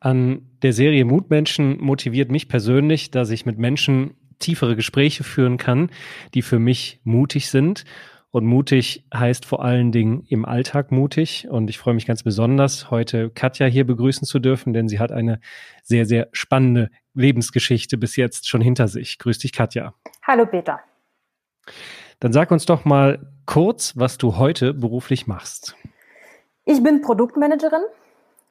[0.00, 5.90] An der Serie Mutmenschen motiviert mich persönlich, dass ich mit Menschen tiefere Gespräche führen kann,
[6.32, 7.84] die für mich mutig sind.
[8.32, 11.48] Und mutig heißt vor allen Dingen im Alltag mutig.
[11.50, 15.12] Und ich freue mich ganz besonders, heute Katja hier begrüßen zu dürfen, denn sie hat
[15.12, 15.40] eine
[15.82, 19.18] sehr, sehr spannende Lebensgeschichte bis jetzt schon hinter sich.
[19.18, 19.94] Grüß dich, Katja.
[20.22, 20.80] Hallo, Peter.
[22.20, 25.76] Dann sag uns doch mal kurz, was du heute beruflich machst.
[26.64, 27.82] Ich bin Produktmanagerin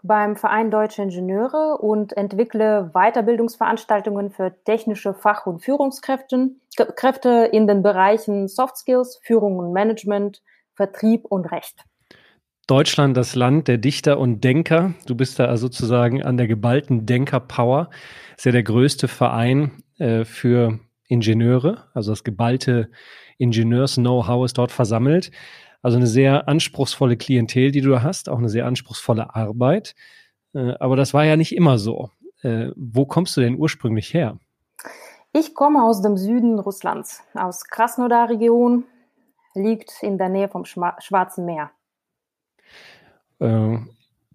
[0.01, 6.51] beim Verein Deutsche Ingenieure und entwickle Weiterbildungsveranstaltungen für technische Fach- und Führungskräfte
[6.95, 10.41] Kräfte in den Bereichen Soft Skills, Führung und Management,
[10.75, 11.83] Vertrieb und Recht.
[12.67, 14.93] Deutschland, das Land der Dichter und Denker.
[15.07, 17.89] Du bist da sozusagen an der geballten Denker-Power.
[18.37, 21.87] Ist ja der größte Verein äh, für Ingenieure.
[21.93, 22.89] Also das geballte
[23.39, 25.31] Ingenieurs-Know-how ist dort versammelt.
[25.81, 29.95] Also eine sehr anspruchsvolle Klientel, die du da hast, auch eine sehr anspruchsvolle Arbeit.
[30.53, 32.11] Äh, aber das war ja nicht immer so.
[32.41, 34.37] Äh, wo kommst du denn ursprünglich her?
[35.31, 38.85] Ich komme aus dem Süden Russlands, aus Krasnodar-Region,
[39.53, 41.71] liegt in der Nähe vom Schwarzen Meer.
[43.39, 43.77] Äh,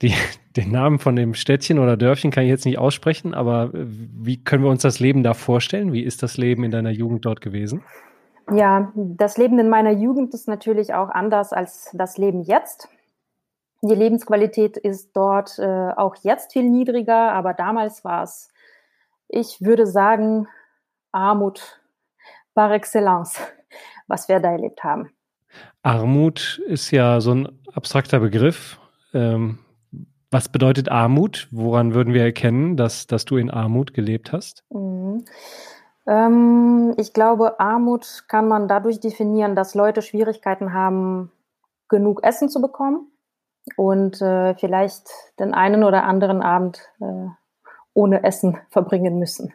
[0.00, 0.15] die,
[0.56, 4.62] den Namen von dem Städtchen oder Dörfchen kann ich jetzt nicht aussprechen, aber wie können
[4.62, 5.92] wir uns das Leben da vorstellen?
[5.92, 7.83] Wie ist das Leben in deiner Jugend dort gewesen?
[8.50, 12.89] Ja, das Leben in meiner Jugend ist natürlich auch anders als das Leben jetzt.
[13.83, 18.50] Die Lebensqualität ist dort äh, auch jetzt viel niedriger, aber damals war es,
[19.28, 20.47] ich würde sagen,
[21.12, 21.81] Armut
[22.54, 23.38] par excellence,
[24.06, 25.10] was wir da erlebt haben.
[25.83, 28.78] Armut ist ja so ein abstrakter Begriff.
[29.12, 29.59] Ähm,
[30.31, 31.47] was bedeutet Armut?
[31.50, 34.65] Woran würden wir erkennen, dass, dass du in Armut gelebt hast?
[34.71, 35.25] Mhm.
[36.06, 41.31] Ähm, ich glaube, Armut kann man dadurch definieren, dass Leute Schwierigkeiten haben,
[41.88, 43.10] genug Essen zu bekommen
[43.76, 47.28] und äh, vielleicht den einen oder anderen Abend äh,
[47.92, 49.53] ohne Essen verbringen müssen.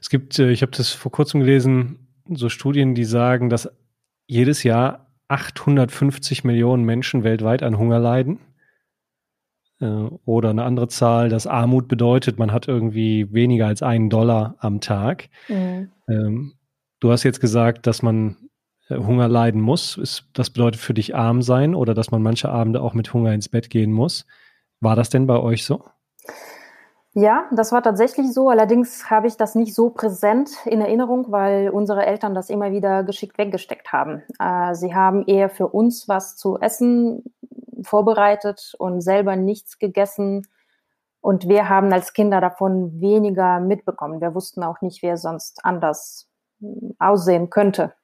[0.00, 3.70] Es gibt, äh, ich habe das vor kurzem gelesen, so Studien, die sagen, dass
[4.26, 8.40] jedes Jahr 850 Millionen Menschen weltweit an Hunger leiden.
[9.80, 9.86] Äh,
[10.24, 14.80] oder eine andere Zahl, dass Armut bedeutet, man hat irgendwie weniger als einen Dollar am
[14.80, 15.28] Tag.
[15.48, 15.90] Mhm.
[16.08, 16.54] Ähm,
[17.00, 18.36] du hast jetzt gesagt, dass man
[18.88, 20.24] äh, Hunger leiden muss.
[20.32, 23.48] Das bedeutet für dich arm sein oder dass man manche Abende auch mit Hunger ins
[23.48, 24.26] Bett gehen muss.
[24.80, 25.84] War das denn bei euch so?
[27.18, 28.50] Ja, das war tatsächlich so.
[28.50, 33.04] Allerdings habe ich das nicht so präsent in Erinnerung, weil unsere Eltern das immer wieder
[33.04, 34.22] geschickt weggesteckt haben.
[34.38, 37.24] Äh, sie haben eher für uns was zu essen
[37.82, 40.46] vorbereitet und selber nichts gegessen.
[41.20, 44.20] Und wir haben als Kinder davon weniger mitbekommen.
[44.20, 46.28] Wir wussten auch nicht, wer sonst anders
[46.60, 47.94] hm, aussehen könnte.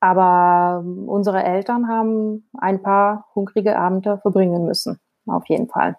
[0.00, 4.98] Aber unsere Eltern haben ein paar hungrige Abende verbringen müssen.
[5.26, 5.96] Auf jeden Fall.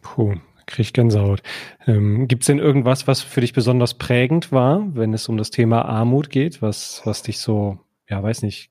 [0.00, 0.34] Puh,
[0.66, 1.42] krieg ich Gänsehaut.
[1.86, 5.50] Ähm, Gibt es denn irgendwas, was für dich besonders prägend war, wenn es um das
[5.50, 8.70] Thema Armut geht, was, was dich so, ja, weiß nicht,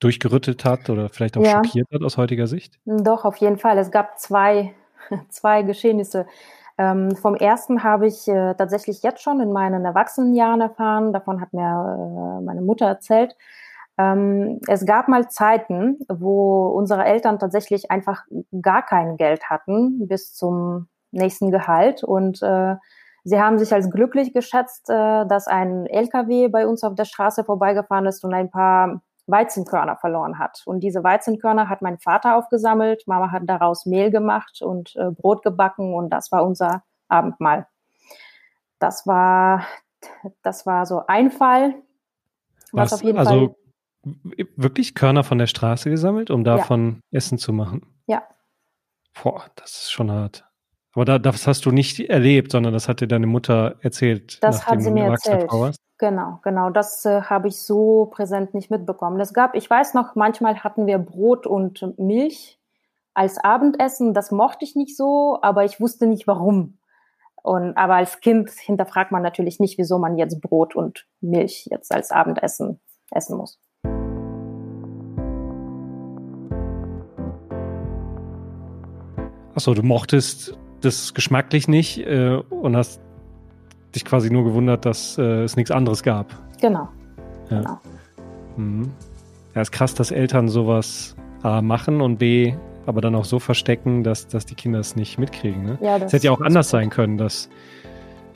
[0.00, 1.62] durchgerüttelt hat oder vielleicht auch ja.
[1.64, 2.78] schockiert hat aus heutiger Sicht?
[2.84, 3.78] Doch, auf jeden Fall.
[3.78, 4.74] Es gab zwei,
[5.28, 6.26] zwei Geschehnisse.
[6.78, 11.12] Ähm, vom ersten habe ich äh, tatsächlich jetzt schon in meinen Erwachsenenjahren erfahren.
[11.12, 13.34] Davon hat mir äh, meine Mutter erzählt.
[13.98, 18.24] Ähm, es gab mal Zeiten, wo unsere Eltern tatsächlich einfach
[18.60, 22.76] gar kein Geld hatten bis zum nächsten Gehalt und äh,
[23.28, 27.42] Sie haben sich als glücklich geschätzt, äh, dass ein LKW bei uns auf der Straße
[27.42, 30.62] vorbeigefahren ist und ein paar Weizenkörner verloren hat.
[30.64, 33.06] Und diese Weizenkörner hat mein Vater aufgesammelt.
[33.06, 37.66] Mama hat daraus Mehl gemacht und äh, Brot gebacken und das war unser Abendmahl.
[38.78, 39.66] Das war,
[40.42, 41.74] das war so ein Fall.
[42.72, 43.56] Was, was auf jeden also Fall
[44.56, 47.18] wirklich Körner von der Straße gesammelt, um davon ja.
[47.18, 47.86] Essen zu machen?
[48.06, 48.22] Ja.
[49.20, 50.45] Boah, das ist schon hart.
[50.96, 54.42] Aber da, das hast du nicht erlebt, sondern das hat dir deine Mutter erzählt.
[54.42, 55.46] Das hat sie mir erzählt.
[55.98, 56.70] Genau, genau.
[56.70, 59.20] Das äh, habe ich so präsent nicht mitbekommen.
[59.20, 62.58] Es gab, ich weiß noch, manchmal hatten wir Brot und Milch
[63.12, 64.14] als Abendessen.
[64.14, 66.78] Das mochte ich nicht so, aber ich wusste nicht warum.
[67.42, 71.92] Und, aber als Kind hinterfragt man natürlich nicht, wieso man jetzt Brot und Milch jetzt
[71.94, 73.60] als Abendessen essen muss.
[79.54, 83.00] Achso, du mochtest das geschmacklich nicht äh, und hast
[83.94, 86.34] dich quasi nur gewundert, dass äh, es nichts anderes gab.
[86.60, 86.88] Genau.
[87.50, 87.60] Ja.
[87.60, 87.80] genau.
[88.56, 88.92] Mhm.
[89.54, 92.54] Ja, ist krass, dass Eltern sowas A machen und B
[92.86, 95.64] aber dann auch so verstecken, dass, dass die Kinder es nicht mitkriegen.
[95.64, 95.78] Ne?
[95.80, 97.48] Ja, das es hätte ja auch anders sein können, dass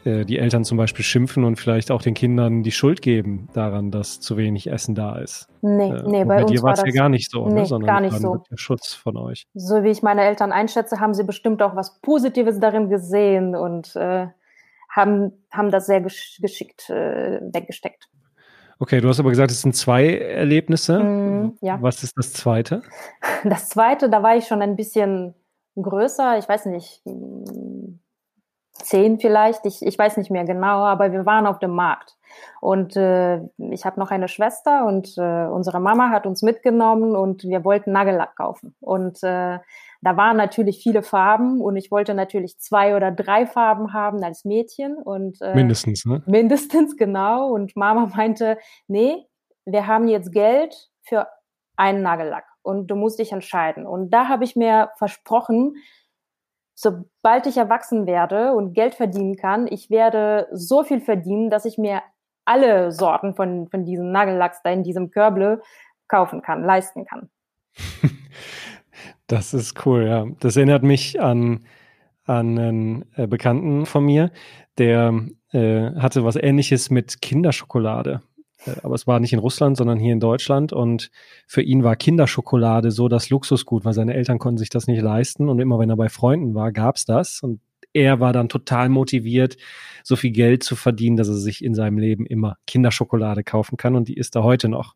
[0.04, 3.90] äh, die Eltern zum Beispiel schimpfen und vielleicht auch den Kindern die Schuld geben daran,
[3.90, 5.48] dass zu wenig Essen da ist.
[5.62, 7.54] Nee, äh, nee, bei, bei dir war es ja gar nicht so, ne?
[7.54, 7.66] nee, ne?
[7.66, 8.42] sondern gar nicht so.
[8.50, 9.46] der Schutz von euch.
[9.54, 13.94] So wie ich meine Eltern einschätze, haben sie bestimmt auch was Positives darin gesehen und
[13.96, 14.28] äh,
[14.88, 18.08] haben, haben das sehr gesch geschickt äh, weggesteckt.
[18.78, 20.98] Okay, du hast aber gesagt, es sind zwei Erlebnisse.
[21.00, 21.76] Mm, ja.
[21.82, 22.82] Was ist das zweite?
[23.44, 25.34] Das zweite, da war ich schon ein bisschen
[25.76, 27.02] größer, ich weiß nicht,
[28.84, 32.16] zehn vielleicht, ich, ich weiß nicht mehr genau, aber wir waren auf dem Markt.
[32.60, 37.44] Und äh, ich habe noch eine Schwester und äh, unsere Mama hat uns mitgenommen und
[37.44, 38.74] wir wollten Nagellack kaufen.
[38.80, 39.58] Und äh,
[40.02, 44.44] da waren natürlich viele Farben und ich wollte natürlich zwei oder drei Farben haben als
[44.44, 44.96] Mädchen.
[44.96, 46.22] Und, äh, mindestens, ne?
[46.26, 47.50] Mindestens, genau.
[47.50, 49.26] Und Mama meinte, nee,
[49.64, 51.26] wir haben jetzt Geld für
[51.76, 53.86] einen Nagellack und du musst dich entscheiden.
[53.86, 55.74] Und da habe ich mir versprochen,
[56.80, 61.76] sobald ich erwachsen werde und Geld verdienen kann, ich werde so viel verdienen, dass ich
[61.76, 62.02] mir
[62.46, 65.60] alle Sorten von, von diesem Nagellacks da in diesem Körble
[66.08, 67.28] kaufen kann, leisten kann.
[69.26, 70.26] Das ist cool, ja.
[70.40, 71.64] Das erinnert mich an,
[72.24, 74.32] an einen äh, Bekannten von mir,
[74.76, 75.14] der
[75.52, 78.22] äh, hatte was ähnliches mit Kinderschokolade.
[78.66, 80.72] Äh, aber es war nicht in Russland, sondern hier in Deutschland.
[80.72, 81.10] Und
[81.46, 85.48] für ihn war Kinderschokolade so das Luxusgut, weil seine Eltern konnten sich das nicht leisten.
[85.48, 87.42] Und immer wenn er bei Freunden war, gab's das.
[87.42, 87.60] Und
[87.92, 89.56] er war dann total motiviert,
[90.04, 93.96] so viel Geld zu verdienen, dass er sich in seinem Leben immer Kinderschokolade kaufen kann.
[93.96, 94.94] Und die ist da heute noch.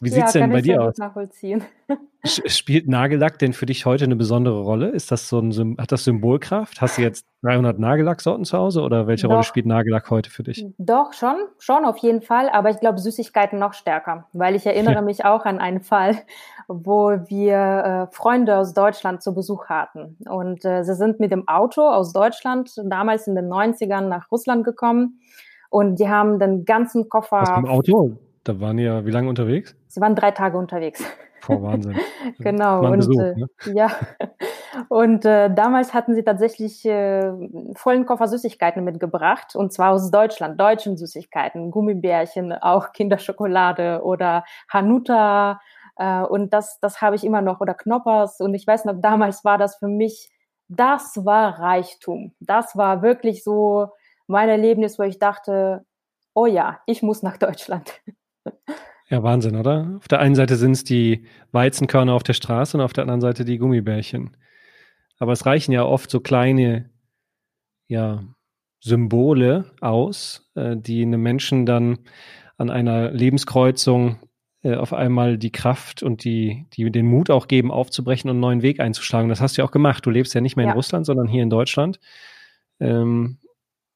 [0.00, 0.98] Wie sieht's ja, denn bei dir aus?
[0.98, 1.64] Nachvollziehen.
[2.24, 4.88] Spielt Nagellack denn für dich heute eine besondere Rolle?
[4.88, 6.80] Ist das so ein, hat das Symbolkraft?
[6.80, 9.34] Hast du jetzt 300 Nagellacksorten zu Hause oder welche Doch.
[9.34, 10.66] Rolle spielt Nagellack heute für dich?
[10.78, 14.94] Doch, schon, schon auf jeden Fall, aber ich glaube Süßigkeiten noch stärker, weil ich erinnere
[14.94, 15.02] ja.
[15.02, 16.16] mich auch an einen Fall,
[16.66, 21.46] wo wir äh, Freunde aus Deutschland zu Besuch hatten und äh, sie sind mit dem
[21.46, 25.20] Auto aus Deutschland damals in den 90ern nach Russland gekommen
[25.68, 27.42] und die haben den ganzen Koffer.
[27.42, 28.16] Was, im Auto?
[28.44, 29.74] Da waren ja wie lange unterwegs?
[29.88, 31.02] Sie waren drei Tage unterwegs.
[31.40, 31.98] Vor Wahnsinn.
[32.38, 32.84] genau.
[32.86, 33.46] Und, Besuch, äh, ne?
[33.74, 33.90] Ja.
[34.88, 37.32] Und äh, damals hatten sie tatsächlich äh,
[37.74, 45.60] vollen Koffer Süßigkeiten mitgebracht und zwar aus Deutschland, deutschen Süßigkeiten, Gummibärchen, auch Kinderschokolade oder Hanuta
[45.96, 49.44] äh, und das, das habe ich immer noch oder Knoppers und ich weiß noch, damals
[49.44, 50.30] war das für mich,
[50.68, 52.34] das war Reichtum.
[52.40, 53.88] Das war wirklich so
[54.26, 55.84] mein Erlebnis, wo ich dachte,
[56.34, 58.00] oh ja, ich muss nach Deutschland.
[59.10, 59.94] Ja, Wahnsinn, oder?
[59.98, 63.20] Auf der einen Seite sind es die Weizenkörner auf der Straße und auf der anderen
[63.20, 64.36] Seite die Gummibärchen.
[65.18, 66.90] Aber es reichen ja oft so kleine,
[67.86, 68.24] ja,
[68.80, 71.98] Symbole aus, äh, die einem Menschen dann
[72.58, 74.18] an einer Lebenskreuzung
[74.62, 78.40] äh, auf einmal die Kraft und die, die den Mut auch geben, aufzubrechen und einen
[78.40, 79.28] neuen Weg einzuschlagen.
[79.28, 80.04] Das hast du ja auch gemacht.
[80.06, 80.72] Du lebst ja nicht mehr ja.
[80.72, 82.00] in Russland, sondern hier in Deutschland.
[82.80, 83.38] Ähm,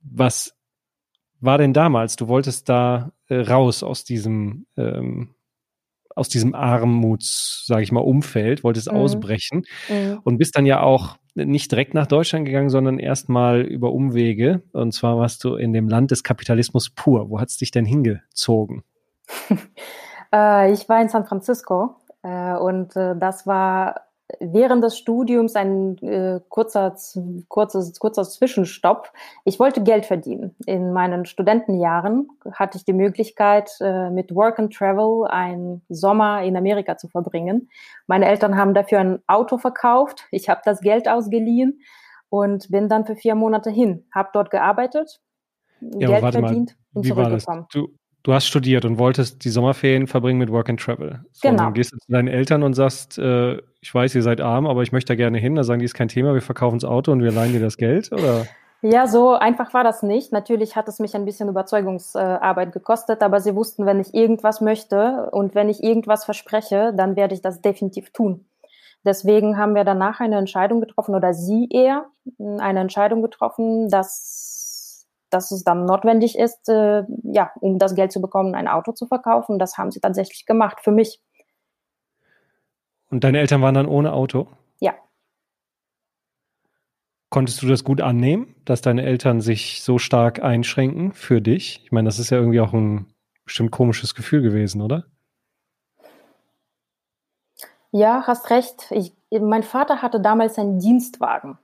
[0.00, 0.57] was
[1.40, 2.16] war denn damals?
[2.16, 5.34] Du wolltest da äh, raus aus diesem ähm,
[6.18, 8.98] aus diesem Armuts, sage ich mal, Umfeld, wolltest mhm.
[8.98, 10.18] ausbrechen mhm.
[10.24, 14.62] und bist dann ja auch nicht direkt nach Deutschland gegangen, sondern erstmal über Umwege.
[14.72, 17.30] Und zwar warst du in dem Land des Kapitalismus pur.
[17.30, 18.82] Wo hat es dich denn hingezogen?
[20.34, 24.07] äh, ich war in San Francisco äh, und äh, das war
[24.40, 26.94] während des Studiums ein äh, kurzer,
[27.48, 29.10] kurzes, kurzer Zwischenstopp.
[29.44, 30.54] Ich wollte Geld verdienen.
[30.66, 36.56] In meinen Studentenjahren hatte ich die Möglichkeit, äh, mit Work and Travel einen Sommer in
[36.56, 37.70] Amerika zu verbringen.
[38.06, 40.26] Meine Eltern haben dafür ein Auto verkauft.
[40.30, 41.80] Ich habe das Geld ausgeliehen
[42.28, 44.06] und bin dann für vier Monate hin.
[44.14, 45.20] Habe dort gearbeitet,
[45.80, 47.66] ja, Geld verdient mal, und zurückgekommen.
[47.72, 47.88] Du,
[48.22, 51.20] du hast studiert und wolltest die Sommerferien verbringen mit Work and Travel.
[51.32, 51.64] So, genau.
[51.64, 54.82] Dann gehst du zu deinen Eltern und sagst, äh, ich weiß, ihr seid arm, aber
[54.82, 55.54] ich möchte da gerne hin.
[55.54, 57.76] Da sagen die, ist kein Thema, wir verkaufen das Auto und wir leihen dir das
[57.76, 58.46] Geld, oder?
[58.80, 60.32] Ja, so einfach war das nicht.
[60.32, 65.30] Natürlich hat es mich ein bisschen Überzeugungsarbeit gekostet, aber sie wussten, wenn ich irgendwas möchte
[65.32, 68.44] und wenn ich irgendwas verspreche, dann werde ich das definitiv tun.
[69.04, 72.06] Deswegen haben wir danach eine Entscheidung getroffen, oder sie eher
[72.38, 74.57] eine Entscheidung getroffen, dass,
[75.30, 79.06] dass es dann notwendig ist, äh, ja, um das Geld zu bekommen, ein Auto zu
[79.06, 79.58] verkaufen.
[79.58, 81.20] Das haben sie tatsächlich gemacht für mich.
[83.10, 84.48] Und deine Eltern waren dann ohne Auto?
[84.80, 84.94] Ja.
[87.30, 91.82] Konntest du das gut annehmen, dass deine Eltern sich so stark einschränken für dich?
[91.84, 93.06] Ich meine, das ist ja irgendwie auch ein
[93.44, 95.04] bestimmt komisches Gefühl gewesen, oder?
[97.90, 98.90] Ja, hast recht.
[98.90, 101.58] Ich, mein Vater hatte damals einen Dienstwagen.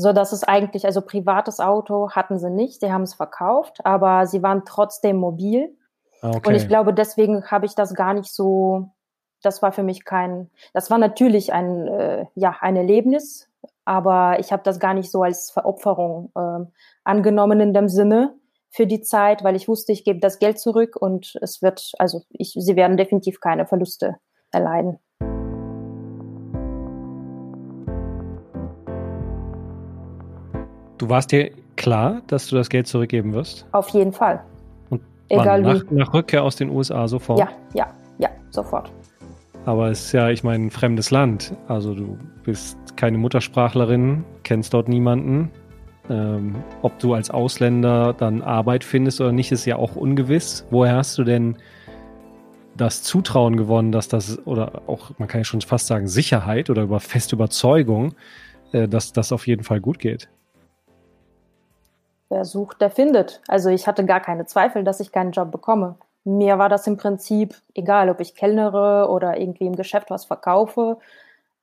[0.00, 4.26] So dass es eigentlich, also privates Auto hatten sie nicht, sie haben es verkauft, aber
[4.28, 5.76] sie waren trotzdem mobil.
[6.22, 6.38] Okay.
[6.40, 8.90] Ah, Und ich glaube, deswegen habe ich das gar nicht so,
[9.42, 13.48] das war für mich kein, das war natürlich ein, äh, ja, ein Erlebnis,
[13.84, 16.64] aber ich habe das gar nicht so als Veropferung äh,
[17.02, 18.36] angenommen in dem Sinne
[18.70, 22.22] für die Zeit, weil ich wusste, ich gebe das Geld zurück und es wird, also
[22.30, 24.14] ich, sie werden definitiv keine Verluste
[24.52, 25.00] erleiden.
[30.98, 33.66] Du warst dir klar, dass du das Geld zurückgeben wirst?
[33.70, 34.42] Auf jeden Fall.
[34.90, 35.94] Und Egal nach, wie.
[35.94, 37.38] nach Rückkehr aus den USA sofort?
[37.38, 37.86] Ja, ja,
[38.18, 38.90] ja, sofort.
[39.64, 41.54] Aber es ist ja, ich meine, ein fremdes Land.
[41.68, 45.50] Also du bist keine Muttersprachlerin, kennst dort niemanden.
[46.10, 50.66] Ähm, ob du als Ausländer dann Arbeit findest oder nicht, ist ja auch ungewiss.
[50.70, 51.56] Woher hast du denn
[52.76, 56.82] das Zutrauen gewonnen, dass das, oder auch, man kann ja schon fast sagen, Sicherheit oder
[56.82, 58.14] über feste Überzeugung,
[58.72, 60.28] äh, dass das auf jeden Fall gut geht?
[62.30, 63.40] Wer sucht, der findet.
[63.48, 65.96] Also ich hatte gar keine Zweifel, dass ich keinen Job bekomme.
[66.24, 70.98] Mir war das im Prinzip egal, ob ich kellnere oder irgendwie im Geschäft was verkaufe.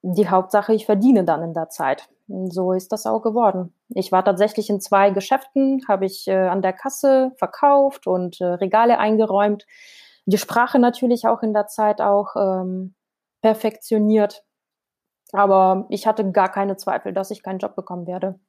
[0.02, 2.10] Die Hauptsache, ich verdiene dann in der Zeit.
[2.28, 3.74] So ist das auch geworden.
[3.90, 8.46] Ich war tatsächlich in zwei Geschäften, habe ich äh, an der Kasse verkauft und äh,
[8.46, 9.68] Regale eingeräumt.
[10.26, 12.96] Die Sprache natürlich auch in der Zeit auch ähm,
[13.42, 14.44] perfektioniert.
[15.32, 18.40] Aber ich hatte gar keine Zweifel, dass ich keinen Job bekommen werde.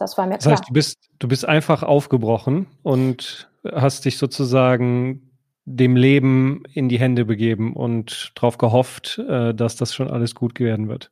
[0.00, 0.52] Das war mir das klar.
[0.52, 5.30] Das heißt, du bist, du bist einfach aufgebrochen und hast dich sozusagen
[5.64, 10.58] dem Leben in die Hände begeben und darauf gehofft, äh, dass das schon alles gut
[10.58, 11.10] werden wird.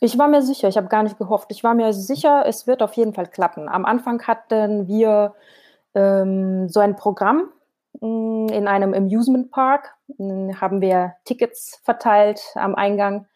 [0.00, 1.50] Ich war mir sicher, ich habe gar nicht gehofft.
[1.50, 3.68] Ich war mir sicher, es wird auf jeden Fall klappen.
[3.68, 5.34] Am Anfang hatten wir
[5.94, 7.50] ähm, so ein Programm
[8.00, 13.26] mm, in einem Amusement Park, mm, haben wir Tickets verteilt am Eingang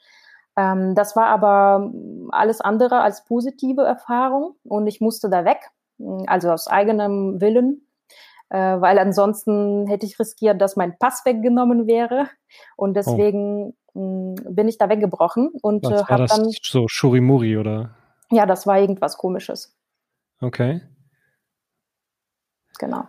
[0.59, 1.93] ähm, das war aber
[2.31, 5.61] alles andere als positive Erfahrung und ich musste da weg,
[6.27, 7.87] also aus eigenem Willen,
[8.49, 12.29] äh, weil ansonsten hätte ich riskiert, dass mein Pass weggenommen wäre
[12.77, 12.93] und oh.
[12.95, 14.35] deswegen oh.
[14.51, 17.95] bin ich da weggebrochen und äh, habe dann so Shurimuri oder
[18.31, 19.75] ja, das war irgendwas Komisches.
[20.41, 20.83] Okay.
[22.79, 23.09] Genau.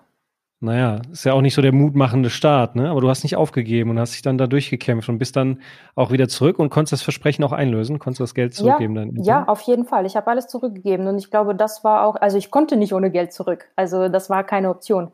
[0.61, 2.89] Naja, ist ja auch nicht so der mutmachende Start, ne?
[2.89, 5.61] Aber du hast nicht aufgegeben und hast dich dann da durchgekämpft und bist dann
[5.95, 9.23] auch wieder zurück und konntest das Versprechen auch einlösen, konntest das Geld zurückgeben ja, dann.
[9.23, 10.05] Ja, auf jeden Fall.
[10.05, 13.09] Ich habe alles zurückgegeben und ich glaube, das war auch, also ich konnte nicht ohne
[13.09, 13.71] Geld zurück.
[13.77, 15.13] Also das war keine Option.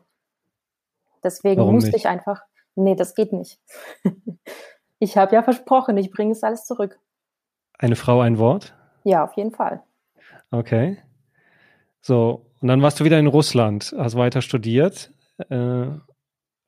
[1.22, 2.00] Deswegen Warum musste nicht?
[2.00, 2.42] ich einfach,
[2.74, 3.60] nee, das geht nicht.
[4.98, 6.98] ich habe ja versprochen, ich bringe es alles zurück.
[7.78, 8.74] Eine Frau, ein Wort?
[9.04, 9.82] Ja, auf jeden Fall.
[10.50, 10.98] Okay.
[12.00, 15.12] So, und dann warst du wieder in Russland, hast weiter studiert.
[15.48, 15.88] Äh,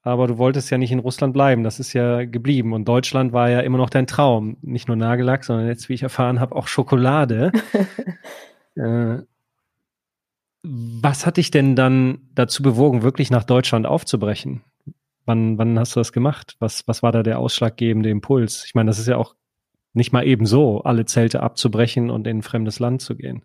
[0.03, 1.65] aber du wolltest ja nicht in Russland bleiben.
[1.65, 2.73] Das ist ja geblieben.
[2.73, 4.57] Und Deutschland war ja immer noch dein Traum.
[4.63, 7.53] Nicht nur Nagellack, sondern jetzt, wie ich erfahren habe, auch Schokolade.
[8.77, 9.19] äh,
[10.63, 14.63] was hat dich denn dann dazu bewogen, wirklich nach Deutschland aufzubrechen?
[15.25, 16.57] Wann, wann hast du das gemacht?
[16.59, 18.65] Was, was war da der ausschlaggebende Impuls?
[18.65, 19.35] Ich meine, das ist ja auch
[19.93, 23.43] nicht mal eben so, alle Zelte abzubrechen und in ein fremdes Land zu gehen.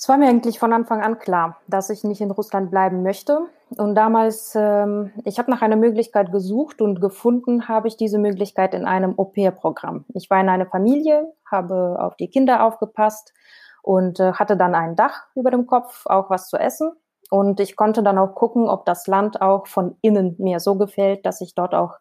[0.00, 3.40] Es war mir eigentlich von Anfang an klar, dass ich nicht in Russland bleiben möchte.
[3.76, 8.72] Und damals, ähm, ich habe nach einer Möglichkeit gesucht und gefunden habe ich diese Möglichkeit
[8.72, 10.06] in einem Au-pair-Programm.
[10.14, 13.34] Ich war in einer Familie, habe auf die Kinder aufgepasst
[13.82, 16.92] und äh, hatte dann ein Dach über dem Kopf, auch was zu essen.
[17.28, 21.26] Und ich konnte dann auch gucken, ob das Land auch von innen mir so gefällt,
[21.26, 21.98] dass ich dort auch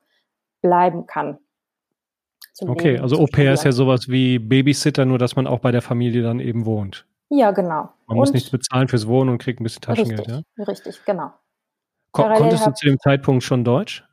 [0.61, 1.37] bleiben kann.
[2.65, 5.81] Okay, Leben, also Au-pair ist ja sowas wie Babysitter, nur dass man auch bei der
[5.81, 7.05] Familie dann eben wohnt.
[7.29, 7.89] Ja, genau.
[8.07, 10.63] Man und muss nichts bezahlen fürs Wohnen und kriegt ein bisschen Taschengeld, richtig, ja?
[10.65, 11.31] Richtig, genau.
[12.11, 14.03] Ko konntest du zu dem Zeitpunkt schon Deutsch?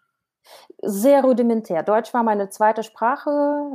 [0.83, 1.83] Sehr rudimentär.
[1.83, 3.31] Deutsch war meine zweite Sprache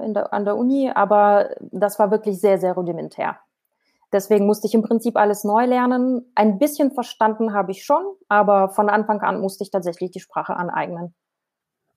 [0.07, 3.39] der, an der Uni, aber das war wirklich sehr, sehr rudimentär.
[4.13, 6.25] Deswegen musste ich im Prinzip alles neu lernen.
[6.36, 10.55] Ein bisschen verstanden habe ich schon, aber von Anfang an musste ich tatsächlich die Sprache
[10.55, 11.15] aneignen.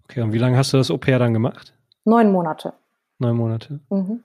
[0.05, 1.75] Okay, und wie lange hast du das Au-pair dann gemacht?
[2.05, 2.73] Neun Monate.
[3.19, 3.81] Neun Monate.
[3.91, 4.25] Mhm.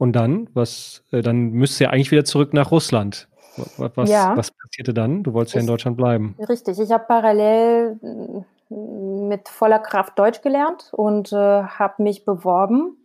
[0.00, 3.28] Und dann, was, äh, dann müsst ihr eigentlich wieder zurück nach Russland.
[3.76, 4.34] Was, ja.
[4.34, 5.22] was passierte dann?
[5.22, 6.36] Du wolltest ich, ja in Deutschland bleiben.
[6.48, 7.96] Richtig, ich habe parallel
[8.70, 12.96] mm, mit voller Kraft Deutsch gelernt und äh, habe mich beworben.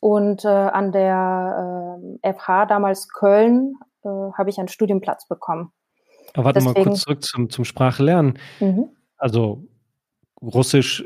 [0.00, 5.70] Und äh, an der äh, FH, damals Köln, äh, habe ich einen Studienplatz bekommen.
[6.32, 8.38] Aber warte Deswegen, mal kurz zurück zum, zum Sprachlernen.
[8.58, 8.88] Mhm.
[9.18, 9.64] Also
[10.40, 11.04] Russisch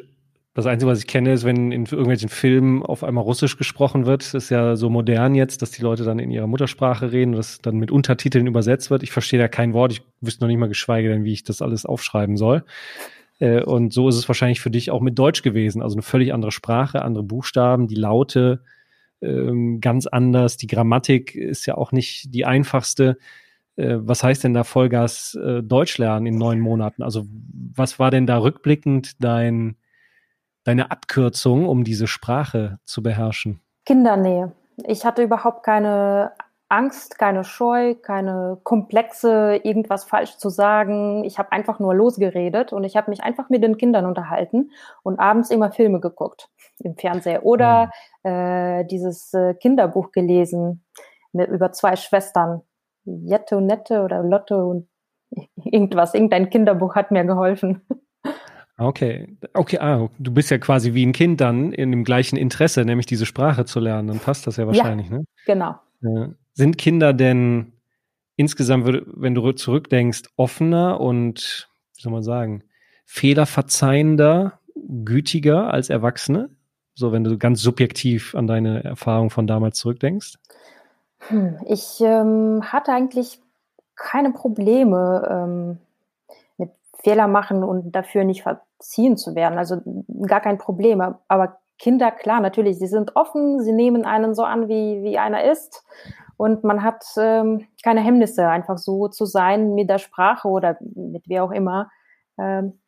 [0.56, 4.22] das Einzige, was ich kenne, ist, wenn in irgendwelchen Filmen auf einmal Russisch gesprochen wird.
[4.22, 7.36] Das ist ja so modern jetzt, dass die Leute dann in ihrer Muttersprache reden und
[7.36, 9.02] das dann mit Untertiteln übersetzt wird.
[9.02, 9.92] Ich verstehe da kein Wort.
[9.92, 12.64] Ich wüsste noch nicht mal geschweige denn, wie ich das alles aufschreiben soll.
[13.38, 15.82] Äh, und so ist es wahrscheinlich für dich auch mit Deutsch gewesen.
[15.82, 18.62] Also eine völlig andere Sprache, andere Buchstaben, die Laute
[19.20, 20.56] ähm, ganz anders.
[20.56, 23.18] Die Grammatik ist ja auch nicht die einfachste.
[23.76, 27.02] Äh, was heißt denn da Vollgas äh, Deutsch lernen in neun Monaten?
[27.02, 27.26] Also
[27.74, 29.76] was war denn da rückblickend dein,
[30.66, 33.60] deine Abkürzung, um diese Sprache zu beherrschen?
[33.84, 34.52] Kindernähe.
[34.84, 36.32] Ich hatte überhaupt keine
[36.68, 41.22] Angst, keine Scheu, keine Komplexe, irgendwas falsch zu sagen.
[41.24, 44.72] Ich habe einfach nur losgeredet und ich habe mich einfach mit den Kindern unterhalten
[45.04, 47.90] und abends immer Filme geguckt im Fernseher oder
[48.24, 48.30] mhm.
[48.30, 50.84] äh, dieses äh, Kinderbuch gelesen
[51.32, 52.62] mit, über zwei Schwestern,
[53.04, 54.88] Jette und Nette oder Lotte und
[55.64, 56.14] irgendwas.
[56.14, 57.82] Irgendein Kinderbuch hat mir geholfen.
[58.78, 62.84] Okay, okay, ah, du bist ja quasi wie ein Kind dann in dem gleichen Interesse,
[62.84, 64.08] nämlich diese Sprache zu lernen.
[64.08, 65.24] Dann passt das ja wahrscheinlich, ja, ne?
[65.46, 65.76] Genau.
[66.02, 66.28] Ja.
[66.52, 67.72] Sind Kinder denn
[68.36, 72.64] insgesamt, wenn du zurückdenkst, offener und, wie soll man sagen,
[73.06, 74.58] fehlerverzeihender,
[75.04, 76.50] gütiger als Erwachsene?
[76.94, 80.34] So, wenn du ganz subjektiv an deine Erfahrung von damals zurückdenkst?
[81.28, 83.40] Hm, ich ähm, hatte eigentlich
[83.94, 85.78] keine Probleme ähm,
[87.02, 89.58] Fehler machen und dafür nicht verziehen zu werden.
[89.58, 89.80] Also
[90.26, 91.00] gar kein Problem.
[91.28, 95.44] Aber Kinder, klar, natürlich, sie sind offen, sie nehmen einen so an, wie, wie einer
[95.44, 95.84] ist.
[96.36, 101.24] Und man hat ähm, keine Hemmnisse, einfach so zu sein mit der Sprache oder mit
[101.28, 101.90] wer auch immer,
[102.38, 102.78] ähm,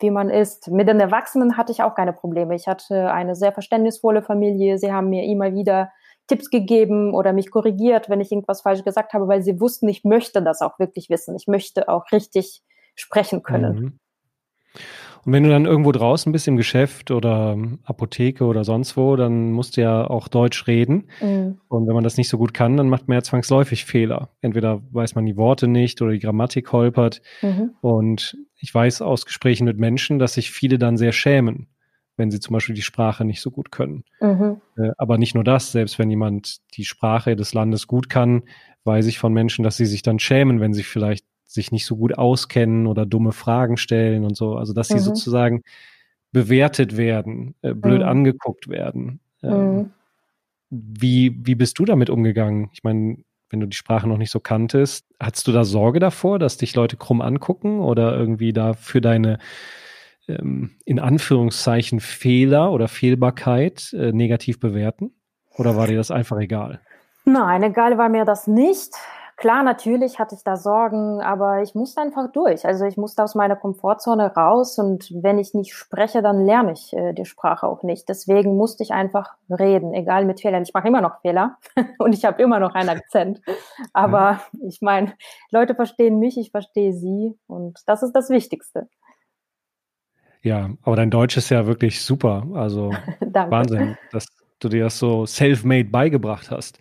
[0.00, 0.68] wie man ist.
[0.68, 2.54] Mit den Erwachsenen hatte ich auch keine Probleme.
[2.54, 4.78] Ich hatte eine sehr verständnisvolle Familie.
[4.78, 5.90] Sie haben mir immer wieder
[6.26, 10.04] Tipps gegeben oder mich korrigiert, wenn ich irgendwas falsch gesagt habe, weil sie wussten, ich
[10.04, 11.36] möchte das auch wirklich wissen.
[11.36, 12.62] Ich möchte auch richtig
[12.96, 13.78] sprechen können.
[13.78, 13.98] Mhm.
[15.26, 19.50] Und wenn du dann irgendwo draußen bist im Geschäft oder Apotheke oder sonst wo, dann
[19.50, 21.08] musst du ja auch Deutsch reden.
[21.20, 21.58] Mhm.
[21.66, 24.30] Und wenn man das nicht so gut kann, dann macht man ja zwangsläufig Fehler.
[24.40, 27.22] Entweder weiß man die Worte nicht oder die Grammatik holpert.
[27.42, 27.70] Mhm.
[27.80, 31.66] Und ich weiß aus Gesprächen mit Menschen, dass sich viele dann sehr schämen,
[32.16, 34.04] wenn sie zum Beispiel die Sprache nicht so gut können.
[34.20, 34.60] Mhm.
[34.76, 38.44] Äh, aber nicht nur das, selbst wenn jemand die Sprache des Landes gut kann,
[38.84, 41.96] weiß ich von Menschen, dass sie sich dann schämen, wenn sie vielleicht sich nicht so
[41.96, 44.56] gut auskennen oder dumme Fragen stellen und so.
[44.56, 45.00] Also dass sie mhm.
[45.00, 45.62] sozusagen
[46.32, 48.08] bewertet werden, äh, blöd mhm.
[48.08, 49.20] angeguckt werden.
[49.42, 49.90] Ähm, mhm.
[50.70, 52.70] wie, wie bist du damit umgegangen?
[52.72, 53.18] Ich meine,
[53.50, 56.74] wenn du die Sprache noch nicht so kanntest, hattest du da Sorge davor, dass dich
[56.74, 59.38] Leute krumm angucken oder irgendwie da für deine
[60.28, 65.12] ähm, in Anführungszeichen Fehler oder Fehlbarkeit äh, negativ bewerten?
[65.56, 66.80] Oder war dir das einfach egal?
[67.24, 68.92] Nein, egal war mir das nicht.
[69.36, 72.64] Klar, natürlich hatte ich da Sorgen, aber ich musste einfach durch.
[72.64, 76.94] Also ich musste aus meiner Komfortzone raus und wenn ich nicht spreche, dann lerne ich
[76.94, 78.08] äh, die Sprache auch nicht.
[78.08, 80.62] Deswegen musste ich einfach reden, egal mit Fehlern.
[80.62, 81.58] Ich mache immer noch Fehler
[81.98, 83.42] und ich habe immer noch einen Akzent.
[83.92, 85.12] Aber ich meine,
[85.50, 88.88] Leute verstehen mich, ich verstehe sie und das ist das Wichtigste.
[90.40, 92.46] Ja, aber dein Deutsch ist ja wirklich super.
[92.54, 94.26] Also Wahnsinn, dass
[94.60, 96.78] du dir das so self-made beigebracht hast.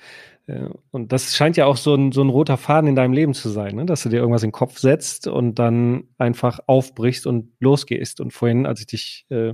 [0.91, 3.49] Und das scheint ja auch so ein, so ein roter Faden in deinem Leben zu
[3.49, 3.85] sein, ne?
[3.85, 8.21] dass du dir irgendwas in den Kopf setzt und dann einfach aufbrichst und losgehst.
[8.21, 9.53] Und vorhin, als ich dich äh,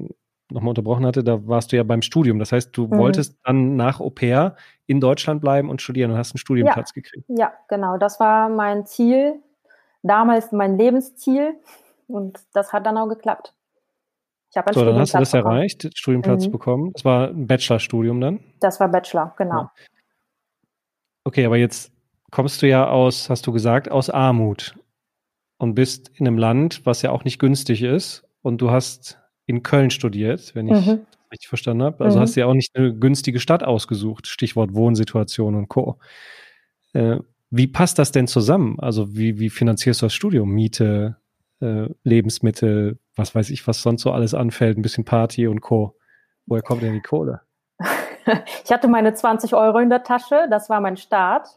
[0.49, 2.39] nochmal unterbrochen hatte, da warst du ja beim Studium.
[2.39, 2.97] Das heißt, du mhm.
[2.97, 7.01] wolltest dann nach Au pair in Deutschland bleiben und studieren und hast einen Studienplatz ja.
[7.01, 7.25] gekriegt.
[7.29, 7.97] Ja, genau.
[7.97, 9.35] Das war mein Ziel,
[10.03, 11.53] damals mein Lebensziel.
[12.07, 13.53] Und das hat dann auch geklappt.
[14.49, 15.55] Ich habe einen so, dann hast du das bekommen.
[15.55, 16.51] erreicht, Studienplatz mhm.
[16.51, 16.93] bekommen.
[16.93, 18.41] Das war ein Bachelorstudium dann?
[18.59, 19.61] Das war Bachelor, genau.
[19.61, 19.71] Ja.
[21.23, 21.91] Okay, aber jetzt
[22.31, 24.75] kommst du ja aus, hast du gesagt, aus Armut
[25.57, 28.23] und bist in einem Land, was ja auch nicht günstig ist.
[28.41, 31.01] Und du hast in Köln studiert, wenn ich mhm.
[31.11, 32.03] das richtig verstanden habe.
[32.03, 32.21] Also mhm.
[32.23, 34.27] hast du ja auch nicht eine günstige Stadt ausgesucht.
[34.27, 35.99] Stichwort Wohnsituation und Co.
[36.93, 37.17] Äh,
[37.51, 38.79] wie passt das denn zusammen?
[38.79, 40.49] Also wie, wie finanzierst du das Studium?
[40.49, 41.17] Miete,
[41.59, 45.95] äh, Lebensmittel, was weiß ich, was sonst so alles anfällt, ein bisschen Party und Co.
[46.47, 47.41] Woher kommt denn die Kohle?
[48.63, 51.47] ich hatte meine 20 Euro in der Tasche, das war mein Start.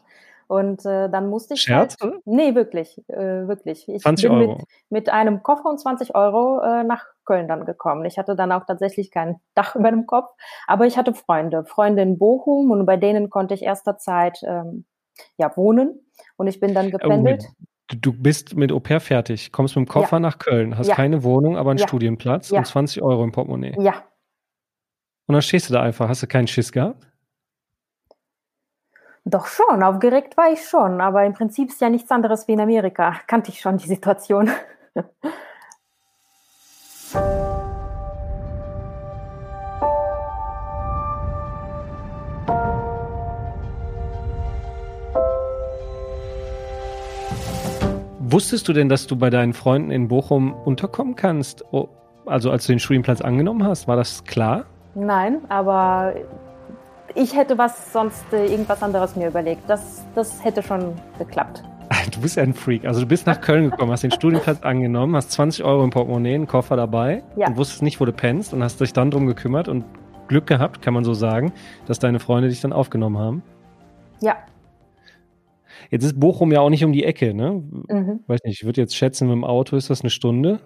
[0.47, 1.61] Und äh, dann musste ich.
[1.61, 1.95] Scherz?
[1.99, 3.89] Halt, nee, wirklich, äh, wirklich.
[3.89, 4.57] Ich 20 bin Euro.
[4.57, 8.05] Mit, mit einem Koffer und 20 Euro äh, nach Köln dann gekommen.
[8.05, 10.29] Ich hatte dann auch tatsächlich kein Dach über dem Kopf,
[10.67, 14.85] aber ich hatte Freunde, Freunde in Bochum und bei denen konnte ich erster Zeit ähm,
[15.37, 16.05] ja wohnen
[16.37, 17.43] und ich bin dann gependelt.
[17.49, 20.19] Oh, du bist mit Au pair fertig, kommst mit dem Koffer ja.
[20.19, 20.95] nach Köln, hast ja.
[20.95, 21.87] keine Wohnung, aber einen ja.
[21.87, 23.75] Studienplatz und 20 Euro im Portemonnaie.
[23.79, 24.03] Ja,
[25.27, 26.07] und dann stehst du da einfach.
[26.07, 27.07] Hast du keinen Schiss gehabt?
[29.27, 32.59] Doch schon, aufgeregt war ich schon, aber im Prinzip ist ja nichts anderes wie in
[32.59, 33.15] Amerika.
[33.27, 34.51] Kannte ich schon die Situation.
[48.27, 51.63] Wusstest du denn, dass du bei deinen Freunden in Bochum unterkommen kannst?
[52.25, 54.65] also als du den Studienplatz angenommen hast, war das klar?
[54.95, 56.13] Nein, aber
[57.13, 59.69] ich hätte was sonst äh, irgendwas anderes mir überlegt.
[59.69, 61.63] Das, das hätte schon geklappt.
[62.13, 62.85] Du bist ja ein Freak.
[62.85, 66.35] Also du bist nach Köln gekommen, hast den Studienplatz angenommen, hast 20 Euro im Portemonnaie,
[66.35, 67.47] einen Koffer dabei ja.
[67.47, 69.83] und wusstest nicht, wo du pennst und hast dich dann drum gekümmert und
[70.27, 71.53] Glück gehabt, kann man so sagen,
[71.85, 73.43] dass deine Freunde dich dann aufgenommen haben.
[74.21, 74.37] Ja.
[75.91, 77.63] Jetzt ist Bochum ja auch nicht um die Ecke, ne?
[77.89, 78.21] Mhm.
[78.27, 80.59] Weiß nicht, ich würde jetzt schätzen, mit dem Auto ist das eine Stunde.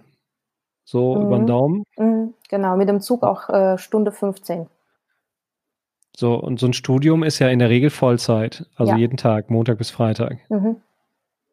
[0.86, 1.26] So mhm.
[1.26, 1.84] über den Daumen.
[1.98, 2.19] Mhm.
[2.50, 4.68] Genau, mit dem Zug auch äh, Stunde 15.
[6.16, 8.98] So, und so ein Studium ist ja in der Regel Vollzeit, also ja.
[8.98, 10.38] jeden Tag, Montag bis Freitag.
[10.50, 10.82] Mhm.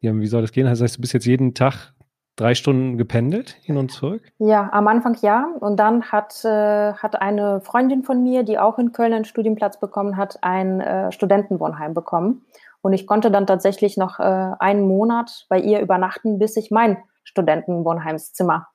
[0.01, 0.65] Ja, wie soll das gehen?
[0.65, 1.93] Das heißt, du bist jetzt jeden Tag
[2.35, 4.21] drei Stunden gependelt, hin und zurück?
[4.39, 5.47] Ja, am Anfang ja.
[5.59, 9.79] Und dann hat, äh, hat eine Freundin von mir, die auch in Köln einen Studienplatz
[9.79, 12.45] bekommen hat, ein äh, Studentenwohnheim bekommen.
[12.81, 14.23] Und ich konnte dann tatsächlich noch äh,
[14.59, 18.67] einen Monat bei ihr übernachten, bis ich mein Studentenwohnheimszimmer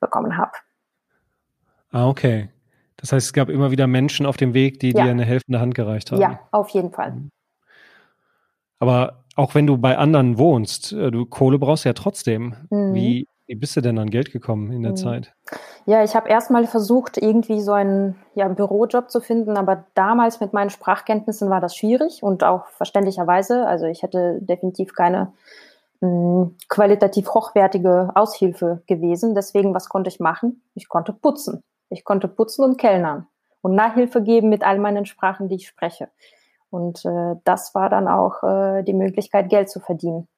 [0.00, 0.52] bekommen habe.
[1.90, 2.50] Ah, okay.
[2.96, 5.04] Das heißt, es gab immer wieder Menschen auf dem Weg, die ja.
[5.04, 6.20] dir eine helfende Hand gereicht haben.
[6.20, 7.12] Ja, auf jeden Fall.
[7.12, 7.30] Mhm.
[8.80, 12.54] Aber auch wenn du bei anderen wohnst, äh, du Kohle brauchst ja trotzdem.
[12.70, 12.94] Mhm.
[12.94, 14.96] Wie, wie bist du denn an Geld gekommen in der mhm.
[14.96, 15.32] Zeit?
[15.86, 20.52] Ja, ich habe erstmal versucht, irgendwie so einen ja, Bürojob zu finden, aber damals mit
[20.52, 23.66] meinen Sprachkenntnissen war das schwierig und auch verständlicherweise.
[23.66, 25.32] Also ich hätte definitiv keine
[26.00, 29.34] mh, hm, qualitativ hochwertige Aushilfe gewesen.
[29.34, 30.62] Deswegen, was konnte ich machen?
[30.74, 31.62] Ich konnte putzen.
[31.90, 33.26] Ich konnte putzen und kellnern
[33.60, 36.08] und Nachhilfe geben mit all meinen Sprachen, die ich spreche.
[36.70, 40.28] Und äh, das war dann auch äh, die Möglichkeit, Geld zu verdienen.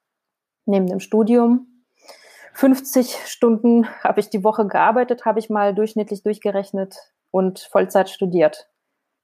[0.64, 1.66] Neben dem Studium
[2.52, 6.96] 50 Stunden habe ich die Woche gearbeitet, habe ich mal durchschnittlich durchgerechnet
[7.30, 8.68] und Vollzeit studiert.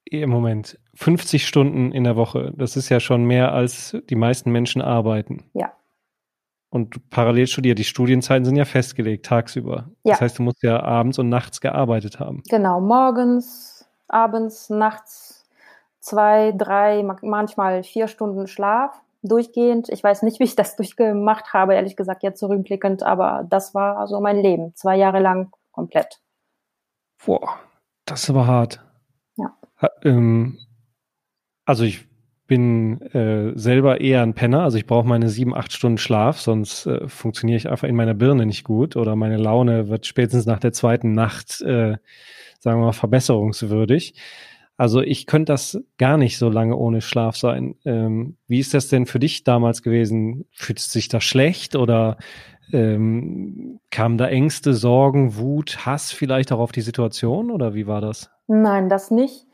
[0.05, 4.51] Im Moment 50 Stunden in der Woche, das ist ja schon mehr als die meisten
[4.51, 5.49] Menschen arbeiten.
[5.53, 5.73] Ja.
[6.77, 7.79] Und parallel studiert.
[7.79, 9.89] Die Studienzeiten sind ja festgelegt, tagsüber.
[10.03, 10.13] Ja.
[10.13, 12.43] Das heißt, du musst ja abends und nachts gearbeitet haben.
[12.47, 15.43] Genau, morgens, abends, nachts
[15.99, 19.89] zwei, drei, manchmal vier Stunden Schlaf durchgehend.
[19.89, 24.07] Ich weiß nicht, wie ich das durchgemacht habe, ehrlich gesagt, jetzt zurückblickend, aber das war
[24.07, 24.75] so mein Leben.
[24.75, 26.21] Zwei Jahre lang komplett.
[27.25, 27.59] Boah,
[28.05, 28.85] das aber hart.
[29.35, 29.55] Ja.
[30.03, 30.59] Ähm,
[31.65, 32.07] also ich
[32.47, 36.85] bin äh, selber eher ein Penner, also ich brauche meine sieben, acht Stunden Schlaf, sonst
[36.85, 40.59] äh, funktioniere ich einfach in meiner Birne nicht gut oder meine Laune wird spätestens nach
[40.59, 41.97] der zweiten Nacht, äh,
[42.59, 44.15] sagen wir mal, verbesserungswürdig.
[44.77, 47.75] Also ich könnte das gar nicht so lange ohne Schlaf sein.
[47.83, 50.45] Ähm, wie ist das denn für dich damals gewesen?
[50.51, 52.17] Fühlst du dich da schlecht oder
[52.71, 58.01] ähm, kamen da Ängste, Sorgen, Wut, Hass vielleicht auch auf die Situation oder wie war
[58.01, 58.29] das?
[58.47, 59.46] Nein, das nicht.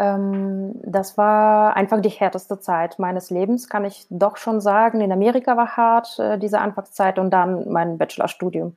[0.00, 5.02] Ähm, das war einfach die härteste Zeit meines Lebens, kann ich doch schon sagen.
[5.02, 8.76] In Amerika war hart, äh, diese Anfangszeit und dann mein Bachelorstudium.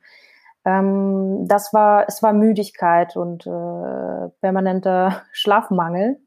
[0.66, 6.20] Ähm, das war, es war Müdigkeit und äh, permanenter Schlafmangel.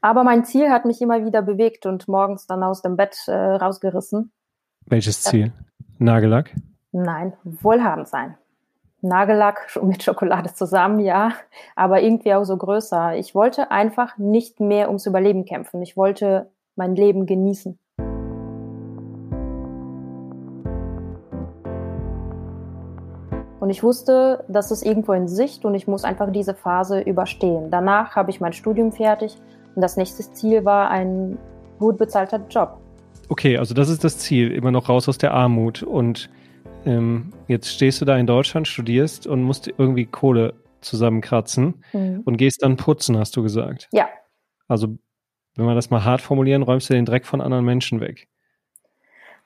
[0.00, 3.32] Aber mein Ziel hat mich immer wieder bewegt und morgens dann aus dem Bett äh,
[3.32, 4.30] rausgerissen.
[4.86, 5.52] Welches Ziel?
[5.98, 6.54] Nagellack?
[6.92, 8.38] Nein, wohlhabend sein.
[9.00, 11.32] Nagellack mit Schokolade zusammen, ja,
[11.76, 13.16] aber irgendwie auch so größer.
[13.16, 15.82] Ich wollte einfach nicht mehr ums Überleben kämpfen.
[15.82, 17.78] Ich wollte mein Leben genießen.
[23.60, 27.70] Und ich wusste, das ist irgendwo in Sicht und ich muss einfach diese Phase überstehen.
[27.70, 29.36] Danach habe ich mein Studium fertig
[29.74, 31.36] und das nächste Ziel war ein
[31.78, 32.78] gut bezahlter Job.
[33.28, 36.30] Okay, also das ist das Ziel, immer noch raus aus der Armut und
[36.84, 42.22] ähm, jetzt stehst du da in Deutschland, studierst und musst irgendwie Kohle zusammenkratzen mhm.
[42.24, 43.88] und gehst dann putzen, hast du gesagt.
[43.92, 44.08] Ja.
[44.68, 44.98] Also,
[45.56, 48.28] wenn wir das mal hart formulieren, räumst du den Dreck von anderen Menschen weg.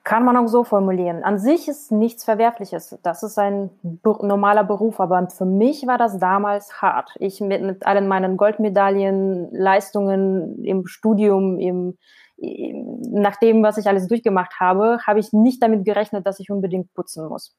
[0.03, 1.23] Kann man auch so formulieren.
[1.23, 2.99] An sich ist nichts Verwerfliches.
[3.03, 3.69] Das ist ein
[4.03, 7.15] normaler Beruf, aber für mich war das damals hart.
[7.19, 11.97] Ich mit, mit allen meinen Goldmedaillen, Leistungen im Studium, im,
[12.37, 16.93] nach dem, was ich alles durchgemacht habe, habe ich nicht damit gerechnet, dass ich unbedingt
[16.93, 17.55] putzen muss.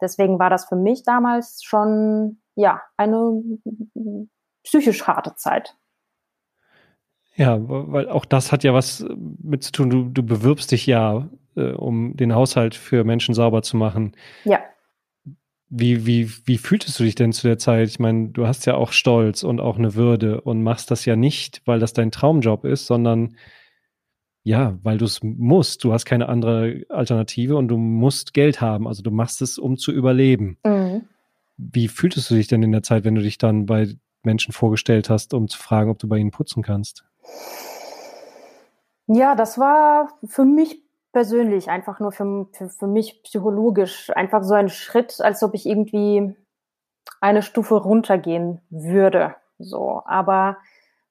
[0.00, 3.42] Deswegen war das für mich damals schon, ja, eine
[4.62, 5.76] psychisch harte Zeit.
[7.36, 9.04] Ja, weil auch das hat ja was
[9.42, 9.90] mit zu tun.
[9.90, 14.12] Du, du bewirbst dich ja, äh, um den Haushalt für Menschen sauber zu machen.
[14.44, 14.60] Ja.
[15.68, 17.88] Wie, wie, wie fühltest du dich denn zu der Zeit?
[17.88, 21.16] Ich meine, du hast ja auch Stolz und auch eine Würde und machst das ja
[21.16, 23.36] nicht, weil das dein Traumjob ist, sondern
[24.44, 25.82] ja, weil du es musst.
[25.84, 28.86] Du hast keine andere Alternative und du musst Geld haben.
[28.86, 30.58] Also du machst es, um zu überleben.
[30.64, 31.08] Mhm.
[31.56, 33.88] Wie fühltest du dich denn in der Zeit, wenn du dich dann bei
[34.22, 37.04] Menschen vorgestellt hast, um zu fragen, ob du bei ihnen putzen kannst?
[39.06, 44.52] Ja, das war für mich persönlich einfach nur für, für, für mich psychologisch einfach so
[44.52, 46.34] ein Schritt, als ob ich irgendwie
[47.20, 49.36] eine Stufe runtergehen würde.
[49.58, 50.58] So, aber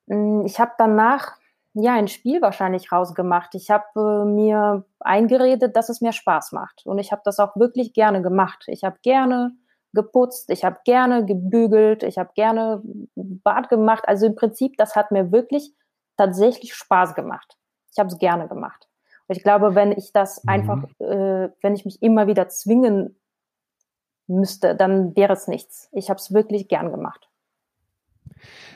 [0.06, 1.38] mh, hm, ich habe danach
[1.74, 3.56] ja ein Spiel wahrscheinlich rausgemacht.
[3.56, 7.56] Ich habe äh, mir eingeredet, dass es mir Spaß macht und ich habe das auch
[7.56, 8.64] wirklich gerne gemacht.
[8.68, 9.52] Ich habe gerne
[9.94, 12.82] geputzt, ich habe gerne gebügelt, ich habe gerne
[13.16, 14.04] Bad gemacht.
[14.08, 15.74] Also im Prinzip, das hat mir wirklich
[16.18, 17.58] tatsächlich Spaß gemacht.
[17.92, 18.88] Ich habe es gerne gemacht.
[19.28, 20.50] Und ich glaube, wenn ich das mhm.
[20.50, 23.20] einfach, äh, wenn ich mich immer wieder zwingen
[24.28, 25.90] müsste, dann wäre es nichts.
[25.92, 27.30] Ich habe es wirklich gern gemacht.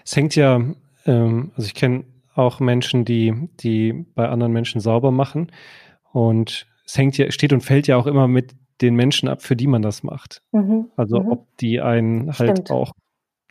[0.06, 0.62] Es hängt ja,
[1.06, 2.06] ähm, also ich kenne
[2.38, 5.52] auch Menschen, die, die bei anderen Menschen sauber machen.
[6.12, 9.56] Und es hängt ja, steht und fällt ja auch immer mit den Menschen ab, für
[9.56, 10.42] die man das macht.
[10.52, 10.92] Mhm.
[10.96, 11.32] Also mhm.
[11.32, 12.72] ob die einen halt Stimmt.
[12.72, 12.92] auch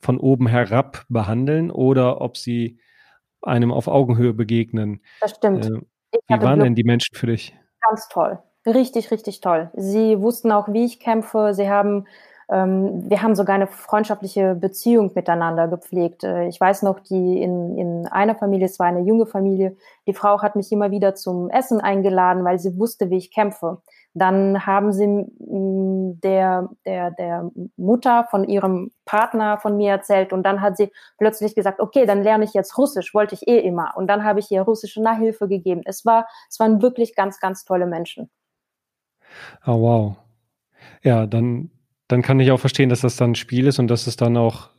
[0.00, 2.78] von oben herab behandeln oder ob sie
[3.42, 5.02] einem auf Augenhöhe begegnen.
[5.20, 5.66] Das stimmt.
[5.66, 5.80] Äh,
[6.28, 7.56] wie waren denn die Menschen für dich?
[7.80, 8.38] Ganz toll.
[8.66, 9.70] Richtig, richtig toll.
[9.74, 11.54] Sie wussten auch, wie ich kämpfe.
[11.54, 12.06] Sie haben
[12.48, 16.22] ähm, wir haben sogar eine freundschaftliche Beziehung miteinander gepflegt.
[16.22, 20.14] Äh, ich weiß noch, die in, in einer Familie, es war eine junge Familie, die
[20.14, 23.82] Frau hat mich immer wieder zum Essen eingeladen, weil sie wusste, wie ich kämpfe.
[24.14, 30.44] Dann haben sie mm, der, der, der Mutter von ihrem Partner von mir erzählt und
[30.44, 33.92] dann hat sie plötzlich gesagt, okay, dann lerne ich jetzt Russisch, wollte ich eh immer.
[33.96, 35.82] Und dann habe ich ihr russische Nachhilfe gegeben.
[35.84, 38.30] Es war, es waren wirklich ganz, ganz tolle Menschen.
[39.66, 40.16] Oh, wow.
[41.02, 41.70] Ja, dann
[42.08, 44.36] dann kann ich auch verstehen, dass das dann ein Spiel ist und dass es dann
[44.36, 44.70] auch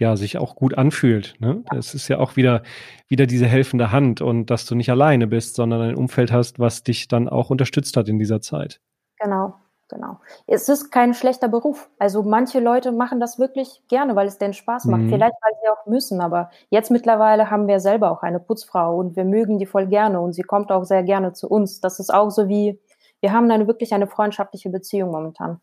[0.00, 1.34] ja, sich auch gut anfühlt.
[1.40, 1.64] Ne?
[1.72, 2.62] Das ist ja auch wieder,
[3.08, 6.84] wieder diese helfende Hand und dass du nicht alleine bist, sondern ein Umfeld hast, was
[6.84, 8.80] dich dann auch unterstützt hat in dieser Zeit.
[9.18, 9.54] Genau,
[9.88, 10.20] genau.
[10.46, 11.90] Es ist kein schlechter Beruf.
[11.98, 15.02] Also manche Leute machen das wirklich gerne, weil es denen Spaß macht.
[15.02, 15.08] Mhm.
[15.08, 19.16] Vielleicht, weil sie auch müssen, aber jetzt mittlerweile haben wir selber auch eine Putzfrau und
[19.16, 21.80] wir mögen die voll gerne und sie kommt auch sehr gerne zu uns.
[21.80, 22.80] Das ist auch so wie,
[23.20, 25.60] wir haben eine wirklich eine freundschaftliche Beziehung momentan.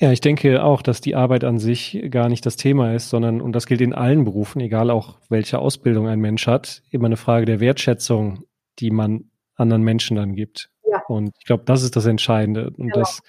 [0.00, 3.42] Ja, ich denke auch, dass die Arbeit an sich gar nicht das Thema ist, sondern,
[3.42, 7.18] und das gilt in allen Berufen, egal auch welche Ausbildung ein Mensch hat, immer eine
[7.18, 8.44] Frage der Wertschätzung,
[8.78, 10.70] die man anderen Menschen dann gibt.
[10.90, 11.02] Ja.
[11.08, 12.70] Und ich glaube, das ist das Entscheidende.
[12.70, 12.94] Und genau.
[12.94, 13.20] dass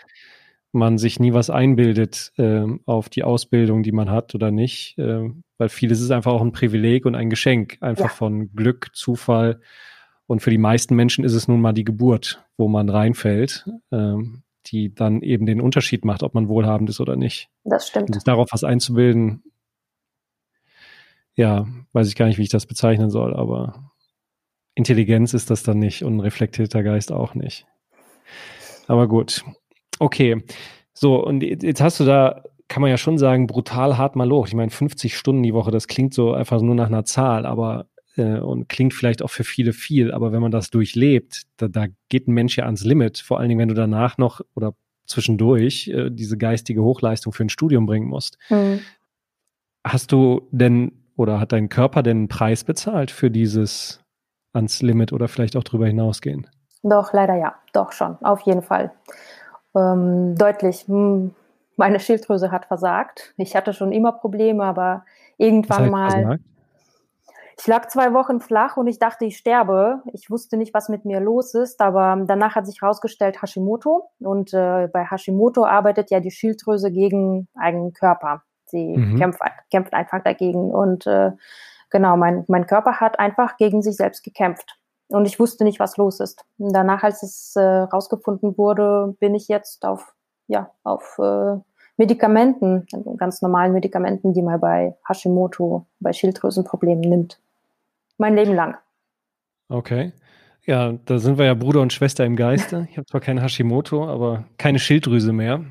[0.72, 5.30] man sich nie was einbildet äh, auf die Ausbildung, die man hat oder nicht, äh,
[5.58, 8.12] weil vieles ist einfach auch ein Privileg und ein Geschenk, einfach ja.
[8.12, 9.60] von Glück, Zufall.
[10.26, 13.70] Und für die meisten Menschen ist es nun mal die Geburt, wo man reinfällt.
[13.92, 17.50] Ähm, die dann eben den Unterschied macht, ob man wohlhabend ist oder nicht.
[17.64, 18.12] Das stimmt.
[18.12, 19.44] Und darauf was einzubilden,
[21.36, 23.92] ja, weiß ich gar nicht, wie ich das bezeichnen soll, aber
[24.76, 27.66] Intelligenz ist das dann nicht und ein reflektierter Geist auch nicht.
[28.88, 29.44] Aber gut.
[30.00, 30.44] Okay.
[30.94, 34.48] So, und jetzt hast du da, kann man ja schon sagen, brutal hart mal hoch.
[34.48, 37.88] Ich meine, 50 Stunden die Woche, das klingt so einfach nur nach einer Zahl, aber
[38.22, 41.88] äh, und klingt vielleicht auch für viele viel, aber wenn man das durchlebt, da, da
[42.10, 44.74] geht ein Mensch ja ans Limit, vor allen Dingen, wenn du danach noch oder
[45.06, 48.38] zwischendurch äh, diese geistige Hochleistung für ein Studium bringen musst.
[48.50, 48.82] Mhm.
[49.84, 54.00] Hast du denn oder hat dein Körper denn einen Preis bezahlt für dieses
[54.54, 56.48] ans Limit oder vielleicht auch darüber hinausgehen?
[56.84, 58.92] Doch, leider ja, doch schon, auf jeden Fall.
[59.76, 60.88] Ähm, deutlich.
[60.88, 61.34] Hm,
[61.78, 63.34] meine Schilddrüse hat versagt.
[63.38, 65.06] Ich hatte schon immer Probleme, aber
[65.38, 66.12] irgendwann mal.
[66.12, 66.44] Versagt?
[67.62, 70.02] Ich lag zwei Wochen flach und ich dachte, ich sterbe.
[70.14, 74.10] Ich wusste nicht, was mit mir los ist, aber danach hat sich herausgestellt Hashimoto.
[74.18, 78.42] Und äh, bei Hashimoto arbeitet ja die Schilddrüse gegen eigenen Körper.
[78.66, 79.16] Sie mhm.
[79.16, 80.72] kämpft, kämpft einfach dagegen.
[80.72, 81.34] Und äh,
[81.92, 84.80] genau, mein, mein Körper hat einfach gegen sich selbst gekämpft.
[85.10, 86.44] Und ich wusste nicht, was los ist.
[86.58, 90.16] Und danach, als es äh, rausgefunden wurde, bin ich jetzt auf,
[90.48, 91.58] ja, auf äh,
[91.98, 97.40] Medikamenten, ganz normalen Medikamenten, die man bei Hashimoto, bei Schilddrüsenproblemen nimmt
[98.22, 98.78] mein Leben lang.
[99.68, 100.14] Okay.
[100.66, 102.88] Ja, da sind wir ja Bruder und Schwester im Geiste.
[102.90, 105.66] Ich habe zwar keine Hashimoto, aber keine Schilddrüse mehr.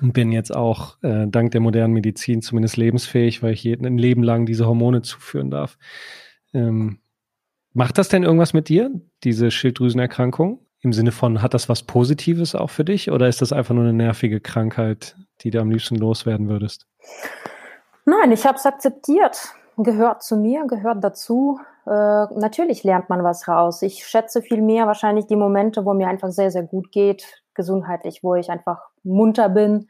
[0.00, 3.98] Und bin jetzt auch äh, dank der modernen Medizin zumindest lebensfähig, weil ich jeden, ein
[3.98, 5.76] Leben lang diese Hormone zuführen darf.
[6.54, 7.00] Ähm,
[7.74, 8.90] macht das denn irgendwas mit dir,
[9.22, 10.64] diese Schilddrüsenerkrankung?
[10.80, 13.84] Im Sinne von, hat das was Positives auch für dich oder ist das einfach nur
[13.84, 16.86] eine nervige Krankheit, die du am liebsten loswerden würdest?
[18.06, 21.60] Nein, ich habe es akzeptiert gehört zu mir, gehört dazu.
[21.86, 23.82] Äh, natürlich lernt man was raus.
[23.82, 28.22] Ich schätze viel mehr wahrscheinlich die Momente, wo mir einfach sehr, sehr gut geht, gesundheitlich,
[28.22, 29.88] wo ich einfach munter bin.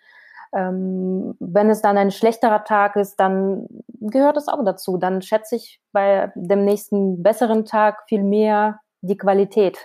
[0.52, 3.66] Ähm, wenn es dann ein schlechterer Tag ist, dann
[4.00, 4.96] gehört es auch dazu.
[4.96, 9.78] Dann schätze ich bei dem nächsten besseren Tag viel mehr die Qualität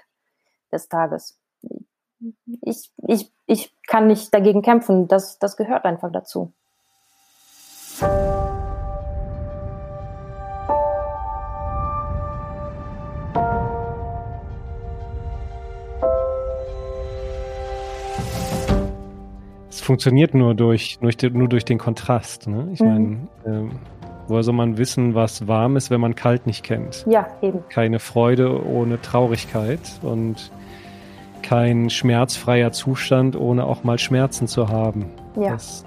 [0.71, 1.37] des Tages.
[2.61, 5.07] Ich, ich, ich kann nicht dagegen kämpfen.
[5.07, 6.51] Das, das gehört einfach dazu.
[19.85, 22.47] Funktioniert nur durch, nur durch, nur durch den Kontrast.
[22.47, 22.69] Ne?
[22.73, 22.87] Ich mhm.
[23.45, 23.69] meine, äh,
[24.27, 27.05] woher soll man wissen, was warm ist, wenn man kalt nicht kennt?
[27.07, 27.63] Ja, eben.
[27.69, 30.51] Keine Freude ohne Traurigkeit und
[31.41, 35.05] kein schmerzfreier Zustand, ohne auch mal Schmerzen zu haben.
[35.35, 35.51] Ja.
[35.51, 35.85] Das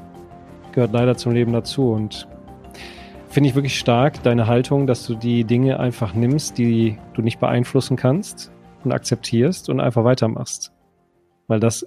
[0.73, 2.29] gehört leider zum Leben dazu und
[3.29, 7.41] finde ich wirklich stark, deine Haltung, dass du die Dinge einfach nimmst, die du nicht
[7.41, 8.53] beeinflussen kannst
[8.85, 10.73] und akzeptierst und einfach weitermachst.
[11.49, 11.87] Weil das,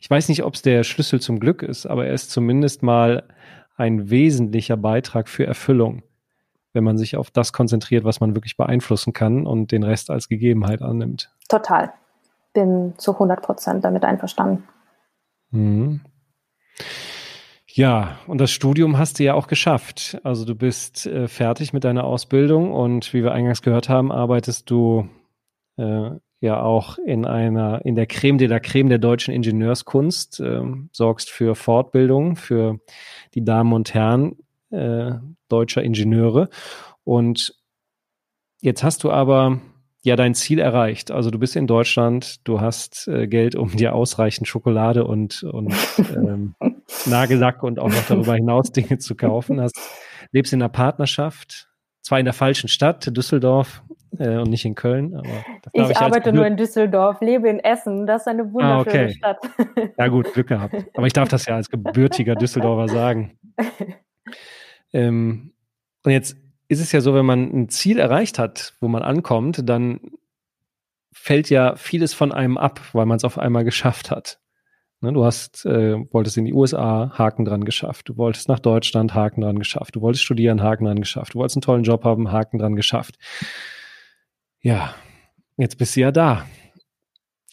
[0.00, 3.24] ich weiß nicht, ob es der Schlüssel zum Glück ist, aber er ist zumindest mal
[3.76, 6.02] ein wesentlicher Beitrag für Erfüllung,
[6.72, 10.28] wenn man sich auf das konzentriert, was man wirklich beeinflussen kann und den Rest als
[10.28, 11.30] Gegebenheit annimmt.
[11.48, 11.92] Total
[12.52, 14.64] bin zu 100 Prozent damit einverstanden.
[15.50, 16.00] Mhm.
[17.66, 20.18] Ja, und das Studium hast du ja auch geschafft.
[20.24, 24.68] Also du bist äh, fertig mit deiner Ausbildung und wie wir eingangs gehört haben, arbeitest
[24.70, 25.08] du
[25.76, 30.62] äh, ja auch in einer, in der Creme de la Creme der deutschen Ingenieurskunst, äh,
[30.92, 32.78] sorgst für Fortbildung für
[33.34, 34.36] die Damen und Herren
[34.70, 35.12] äh,
[35.48, 36.48] deutscher Ingenieure.
[37.04, 37.54] Und
[38.60, 39.60] jetzt hast du aber
[40.02, 41.10] ja dein Ziel erreicht.
[41.10, 45.74] Also du bist in Deutschland, du hast äh, Geld, um dir ausreichend Schokolade und, und
[45.98, 46.54] ähm,
[47.06, 49.60] Nagellack und auch noch darüber hinaus Dinge zu kaufen.
[49.60, 49.78] Hast,
[50.30, 51.67] lebst in einer Partnerschaft,
[52.08, 53.82] zwar in der falschen Stadt, Düsseldorf,
[54.18, 55.14] äh, und nicht in Köln.
[55.14, 55.28] Aber
[55.74, 58.06] ich, ich arbeite nur in Düsseldorf, lebe in Essen.
[58.06, 59.10] Das ist eine wunderschöne ah, okay.
[59.10, 59.38] Stadt.
[59.98, 60.74] Ja gut, Glück gehabt.
[60.94, 63.38] Aber ich darf das ja als gebürtiger Düsseldorfer sagen.
[64.94, 65.52] Ähm,
[66.02, 66.34] und jetzt
[66.68, 70.00] ist es ja so, wenn man ein Ziel erreicht hat, wo man ankommt, dann
[71.12, 74.40] fällt ja vieles von einem ab, weil man es auf einmal geschafft hat.
[75.00, 78.08] Ne, du hast, äh, wolltest in die USA, Haken dran geschafft.
[78.08, 79.94] Du wolltest nach Deutschland, Haken dran geschafft.
[79.94, 81.34] Du wolltest studieren, Haken dran geschafft.
[81.34, 83.16] Du wolltest einen tollen Job haben, Haken dran geschafft.
[84.60, 84.94] Ja,
[85.56, 86.46] jetzt bist du ja da.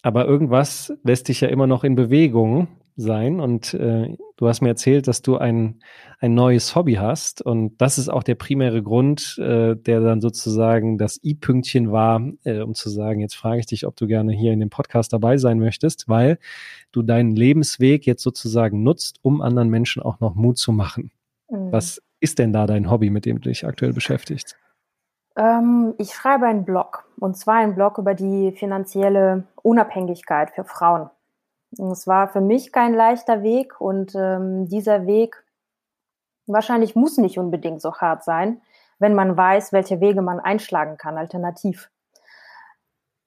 [0.02, 3.40] Aber irgendwas lässt dich ja immer noch in Bewegung sein.
[3.40, 5.82] Und äh, du hast mir erzählt, dass du ein,
[6.20, 7.42] ein neues Hobby hast.
[7.42, 12.62] Und das ist auch der primäre Grund, äh, der dann sozusagen das I-Pünktchen war, äh,
[12.62, 15.38] um zu sagen, jetzt frage ich dich, ob du gerne hier in dem Podcast dabei
[15.38, 16.38] sein möchtest, weil
[16.92, 21.12] du deinen Lebensweg jetzt sozusagen nutzt, um anderen Menschen auch noch Mut zu machen.
[21.50, 21.72] Mhm.
[21.72, 24.58] Was ist denn da dein Hobby, mit dem du dich aktuell beschäftigst?
[25.38, 31.10] Ähm, ich schreibe einen Blog, und zwar einen Blog über die finanzielle Unabhängigkeit für Frauen.
[31.78, 35.44] Es war für mich kein leichter Weg und ähm, dieser Weg
[36.48, 38.62] wahrscheinlich muss nicht unbedingt so hart sein,
[39.00, 41.90] wenn man weiß, welche Wege man einschlagen kann, alternativ.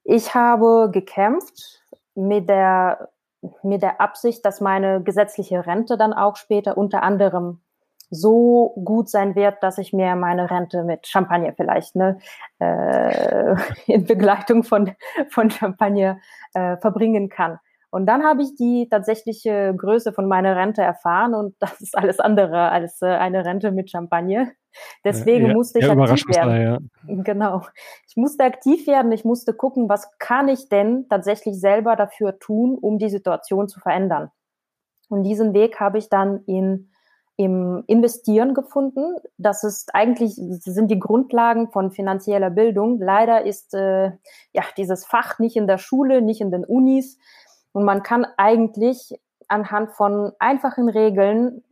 [0.05, 1.83] Ich habe gekämpft
[2.15, 3.11] mit der,
[3.63, 7.61] mit der Absicht, dass meine gesetzliche Rente dann auch später unter anderem
[8.11, 12.19] so gut sein wird, dass ich mir meine Rente mit Champagner vielleicht ne,
[12.59, 13.55] äh,
[13.87, 14.95] in Begleitung von,
[15.29, 16.19] von Champagner
[16.55, 17.59] äh, verbringen kann.
[17.91, 22.21] Und dann habe ich die tatsächliche Größe von meiner Rente erfahren und das ist alles
[22.21, 24.49] andere als äh, eine Rente mit Champagner.
[25.05, 26.63] Deswegen ja, musste ich ja, aktiv werden.
[26.63, 26.79] Ja.
[27.23, 27.63] Genau.
[28.07, 29.11] Ich musste aktiv werden.
[29.13, 33.81] Ich musste gucken, was kann ich denn tatsächlich selber dafür tun, um die Situation zu
[33.81, 34.31] verändern.
[35.09, 36.91] Und diesen Weg habe ich dann in
[37.39, 39.17] im Investieren gefunden.
[39.39, 43.01] Das ist eigentlich sind die Grundlagen von finanzieller Bildung.
[43.01, 44.11] Leider ist äh,
[44.53, 47.17] ja dieses Fach nicht in der Schule, nicht in den Unis.
[47.79, 49.15] Und man kann eigentlich
[49.47, 51.63] anhand von einfachen Regeln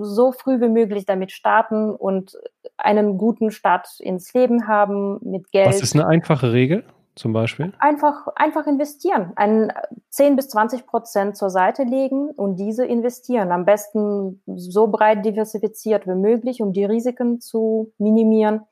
[0.00, 2.36] so früh wie möglich damit starten und
[2.78, 5.68] einen guten Start ins Leben haben mit Geld.
[5.68, 6.82] Was ist eine einfache Regel
[7.14, 7.72] zum Beispiel?
[7.78, 9.30] Einfach, einfach investieren.
[9.36, 9.72] Ein
[10.10, 13.52] 10 bis 20 Prozent zur Seite legen und diese investieren.
[13.52, 18.62] Am besten so breit diversifiziert wie möglich, um die Risiken zu minimieren.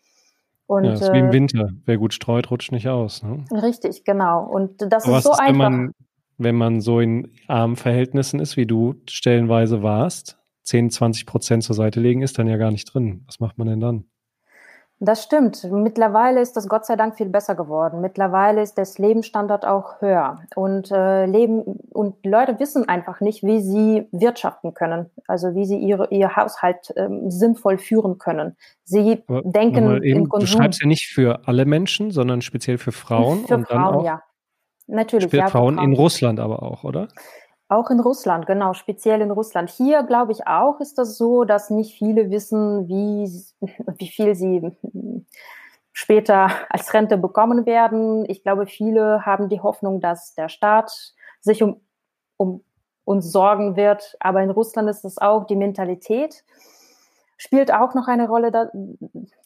[0.71, 1.71] Und, ja, ist wie im äh, Winter.
[1.85, 3.25] Wer gut streut, rutscht nicht aus.
[3.25, 3.45] Ne?
[3.51, 4.45] Richtig, genau.
[4.45, 5.49] Und das Aber ist so ist, einfach.
[5.49, 5.93] Wenn man,
[6.39, 11.75] wenn man so in armen Verhältnissen ist, wie du stellenweise warst, 10, 20 Prozent zur
[11.75, 13.25] Seite legen, ist dann ja gar nicht drin.
[13.27, 14.05] Was macht man denn dann?
[15.03, 15.65] Das stimmt.
[15.65, 18.03] Mittlerweile ist das Gott sei Dank viel besser geworden.
[18.03, 20.41] Mittlerweile ist das Lebensstandard auch höher.
[20.55, 25.79] Und äh, Leben und Leute wissen einfach nicht, wie sie wirtschaften können, also wie sie
[25.79, 28.59] ihre, ihr Haushalt ähm, sinnvoll führen können.
[28.85, 30.47] Sie Aber denken eben, im Konsum.
[30.47, 33.47] Du schreibst ja nicht für alle Menschen, sondern speziell für Frauen.
[33.47, 34.23] Für und Frauen, dann auch ja.
[34.87, 35.33] Natürlich.
[35.33, 37.09] Ja, Frauen, Frauen in Russland aber auch, oder?
[37.71, 39.71] Auch in Russland, genau, speziell in Russland.
[39.71, 43.31] Hier, glaube ich, auch ist das so, dass nicht viele wissen, wie,
[43.97, 44.77] wie viel sie
[45.93, 48.29] später als Rente bekommen werden.
[48.29, 51.81] Ich glaube, viele haben die Hoffnung, dass der Staat sich um,
[52.37, 52.65] um
[53.05, 54.17] uns sorgen wird.
[54.19, 56.43] Aber in Russland ist es auch die Mentalität.
[57.37, 58.69] Spielt auch noch eine Rolle da,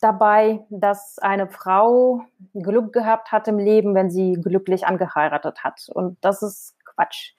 [0.00, 2.22] dabei, dass eine Frau
[2.54, 5.90] Glück gehabt hat im Leben, wenn sie glücklich angeheiratet hat.
[5.92, 7.34] Und das ist Quatsch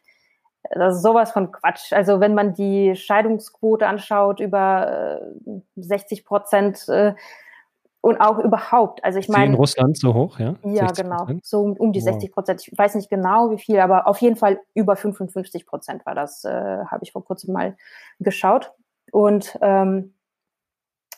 [0.72, 1.93] Das ist sowas von Quatsch.
[1.93, 5.22] Also wenn man die Scheidungsquote anschaut, über
[5.76, 7.13] 60 äh, Prozent äh,
[8.01, 9.03] und auch überhaupt.
[9.03, 9.47] Also ich meine.
[9.47, 10.55] in Russland so hoch, ja?
[10.63, 11.28] Ja, genau.
[11.41, 12.13] So um, um die wow.
[12.13, 12.68] 60 Prozent.
[12.68, 16.43] Ich weiß nicht genau wie viel, aber auf jeden Fall über 55 Prozent war das,
[16.45, 17.76] äh, habe ich vor kurzem mal
[18.20, 18.74] geschaut.
[19.11, 20.14] Und ähm,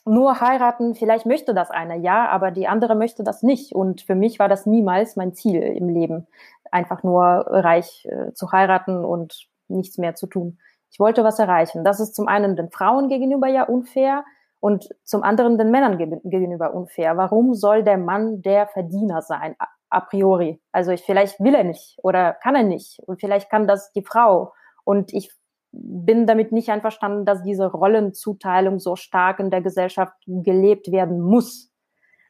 [0.08, 3.74] nur heiraten, vielleicht möchte das eine, ja, aber die andere möchte das nicht.
[3.74, 6.28] Und für mich war das niemals mein Ziel im Leben,
[6.72, 10.60] einfach nur reich äh, zu heiraten und nichts mehr zu tun.
[10.90, 11.84] Ich wollte was erreichen.
[11.84, 14.24] Das ist zum einen den Frauen gegenüber ja unfair
[14.60, 17.18] und zum anderen den Männern gegenüber unfair.
[17.18, 19.56] Warum soll der Mann der Verdiener sein?
[19.90, 20.62] A priori.
[20.72, 24.04] Also ich, vielleicht will er nicht oder kann er nicht und vielleicht kann das die
[24.04, 24.54] Frau.
[24.84, 25.32] Und ich
[25.80, 31.72] bin damit nicht einverstanden, dass diese Rollenzuteilung so stark in der Gesellschaft gelebt werden muss.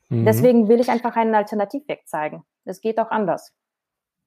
[0.09, 0.25] Mhm.
[0.25, 2.43] Deswegen will ich einfach einen Alternativweg zeigen.
[2.65, 3.53] Es geht auch anders.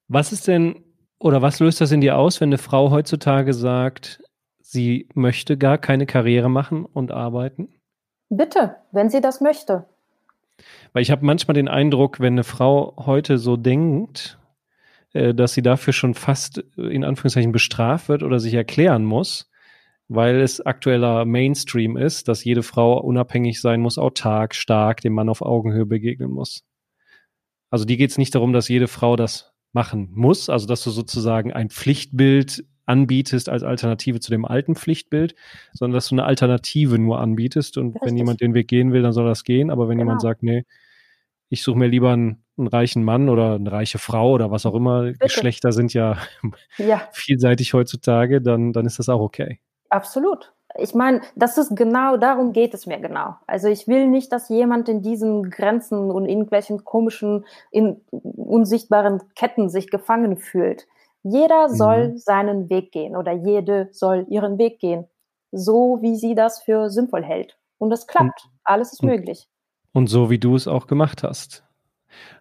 [0.09, 0.85] Was ist denn
[1.21, 4.23] oder was löst das in dir aus, wenn eine Frau heutzutage sagt,
[4.59, 7.69] sie möchte gar keine Karriere machen und arbeiten?
[8.31, 9.85] Bitte, wenn sie das möchte.
[10.93, 14.40] Weil ich habe manchmal den Eindruck, wenn eine Frau heute so denkt,
[15.13, 19.51] dass sie dafür schon fast äh, in Anführungszeichen bestraft wird oder sich erklären muss,
[20.09, 25.29] weil es aktueller Mainstream ist, dass jede Frau unabhängig sein muss, autark, stark, dem Mann
[25.29, 26.65] auf Augenhöhe begegnen muss.
[27.71, 30.91] Also die geht es nicht darum, dass jede Frau das machen muss, also dass du
[30.91, 35.37] sozusagen ein Pflichtbild anbietest als Alternative zu dem alten Pflichtbild,
[35.73, 38.03] sondern dass du eine Alternative nur anbietest und Richtig.
[38.03, 40.11] wenn jemand den Weg gehen will, dann soll das gehen, aber wenn genau.
[40.11, 40.65] jemand sagt, nee,
[41.49, 44.75] ich suche mir lieber einen, einen, reichen Mann oder eine reiche Frau oder was auch
[44.75, 45.03] immer.
[45.03, 45.19] Bitte.
[45.19, 46.17] Geschlechter sind ja,
[46.79, 49.61] ja, vielseitig heutzutage, dann, dann ist das auch okay.
[49.89, 50.53] Absolut.
[50.79, 53.35] Ich meine, das ist genau, darum geht es mir genau.
[53.47, 59.69] Also ich will nicht, dass jemand in diesen Grenzen und irgendwelchen komischen, in unsichtbaren Ketten
[59.69, 60.87] sich gefangen fühlt.
[61.23, 61.75] Jeder mhm.
[61.75, 65.07] soll seinen Weg gehen oder jede soll ihren Weg gehen,
[65.51, 67.59] so wie sie das für sinnvoll hält.
[67.79, 68.45] Und es klappt.
[68.45, 69.49] Und, Alles ist und, möglich.
[69.93, 71.65] Und so wie du es auch gemacht hast.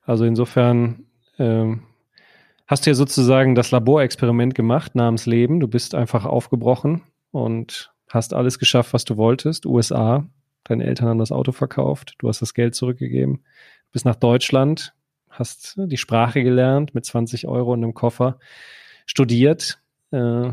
[0.03, 1.05] Also insofern
[1.37, 1.83] ähm,
[2.67, 5.59] hast du ja sozusagen das Laborexperiment gemacht namens Leben.
[5.59, 7.01] Du bist einfach aufgebrochen
[7.31, 9.65] und hast alles geschafft, was du wolltest.
[9.65, 10.27] USA,
[10.63, 13.43] deine Eltern haben das Auto verkauft, du hast das Geld zurückgegeben,
[13.91, 14.93] bist nach Deutschland,
[15.29, 18.39] hast die Sprache gelernt mit 20 Euro in einem Koffer,
[19.05, 20.51] studiert, äh,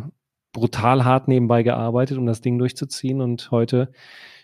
[0.53, 3.93] brutal hart nebenbei gearbeitet, um das Ding durchzuziehen und heute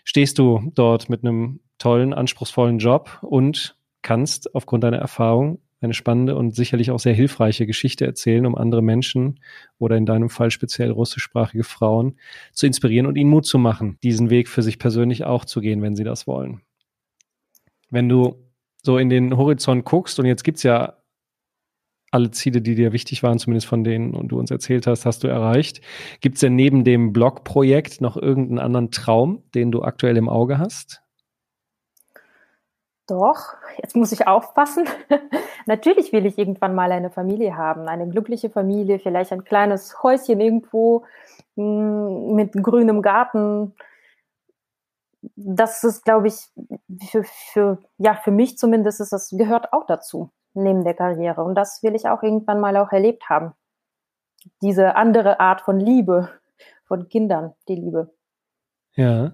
[0.03, 6.35] stehst du dort mit einem tollen, anspruchsvollen Job und kannst aufgrund deiner Erfahrung eine spannende
[6.35, 9.39] und sicherlich auch sehr hilfreiche Geschichte erzählen, um andere Menschen
[9.79, 12.17] oder in deinem Fall speziell russischsprachige Frauen
[12.53, 15.81] zu inspirieren und ihnen Mut zu machen, diesen Weg für sich persönlich auch zu gehen,
[15.81, 16.61] wenn sie das wollen.
[17.89, 18.35] Wenn du
[18.81, 20.97] so in den Horizont guckst und jetzt gibt es ja
[22.11, 25.23] alle Ziele, die dir wichtig waren, zumindest von denen und du uns erzählt hast, hast
[25.23, 25.81] du erreicht.
[26.21, 30.59] Gibt es denn neben dem Blog-Projekt noch irgendeinen anderen Traum, den du aktuell im Auge
[30.59, 31.01] hast?
[33.07, 34.87] Doch, jetzt muss ich aufpassen.
[35.65, 40.39] Natürlich will ich irgendwann mal eine Familie haben, eine glückliche Familie, vielleicht ein kleines Häuschen
[40.39, 41.03] irgendwo
[41.55, 43.75] hm, mit grünem Garten.
[45.35, 46.49] Das ist, glaube ich,
[47.09, 51.43] für, für, ja, für mich zumindest ist das gehört auch dazu, neben der Karriere.
[51.43, 53.53] Und das will ich auch irgendwann mal auch erlebt haben.
[54.61, 56.29] Diese andere Art von Liebe,
[56.85, 58.13] von Kindern, die Liebe.
[58.95, 59.33] Ja,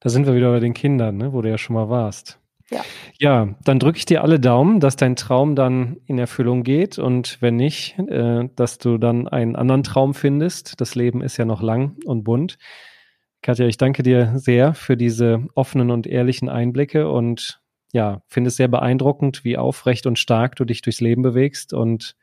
[0.00, 2.41] da sind wir wieder bei den Kindern, ne, wo du ja schon mal warst.
[2.72, 2.82] Ja.
[3.18, 7.40] ja, dann drücke ich dir alle Daumen, dass dein Traum dann in Erfüllung geht und
[7.40, 10.80] wenn nicht, äh, dass du dann einen anderen Traum findest.
[10.80, 12.58] Das Leben ist ja noch lang und bunt.
[13.42, 17.60] Katja, ich danke dir sehr für diese offenen und ehrlichen Einblicke und
[17.92, 22.16] ja, finde es sehr beeindruckend, wie aufrecht und stark du dich durchs Leben bewegst und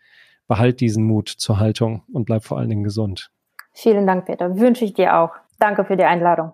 [0.48, 3.30] behalt diesen Mut zur Haltung und bleib vor allen Dingen gesund.
[3.74, 4.58] Vielen Dank, Peter.
[4.58, 5.32] Wünsche ich dir auch.
[5.60, 6.54] Danke für die Einladung.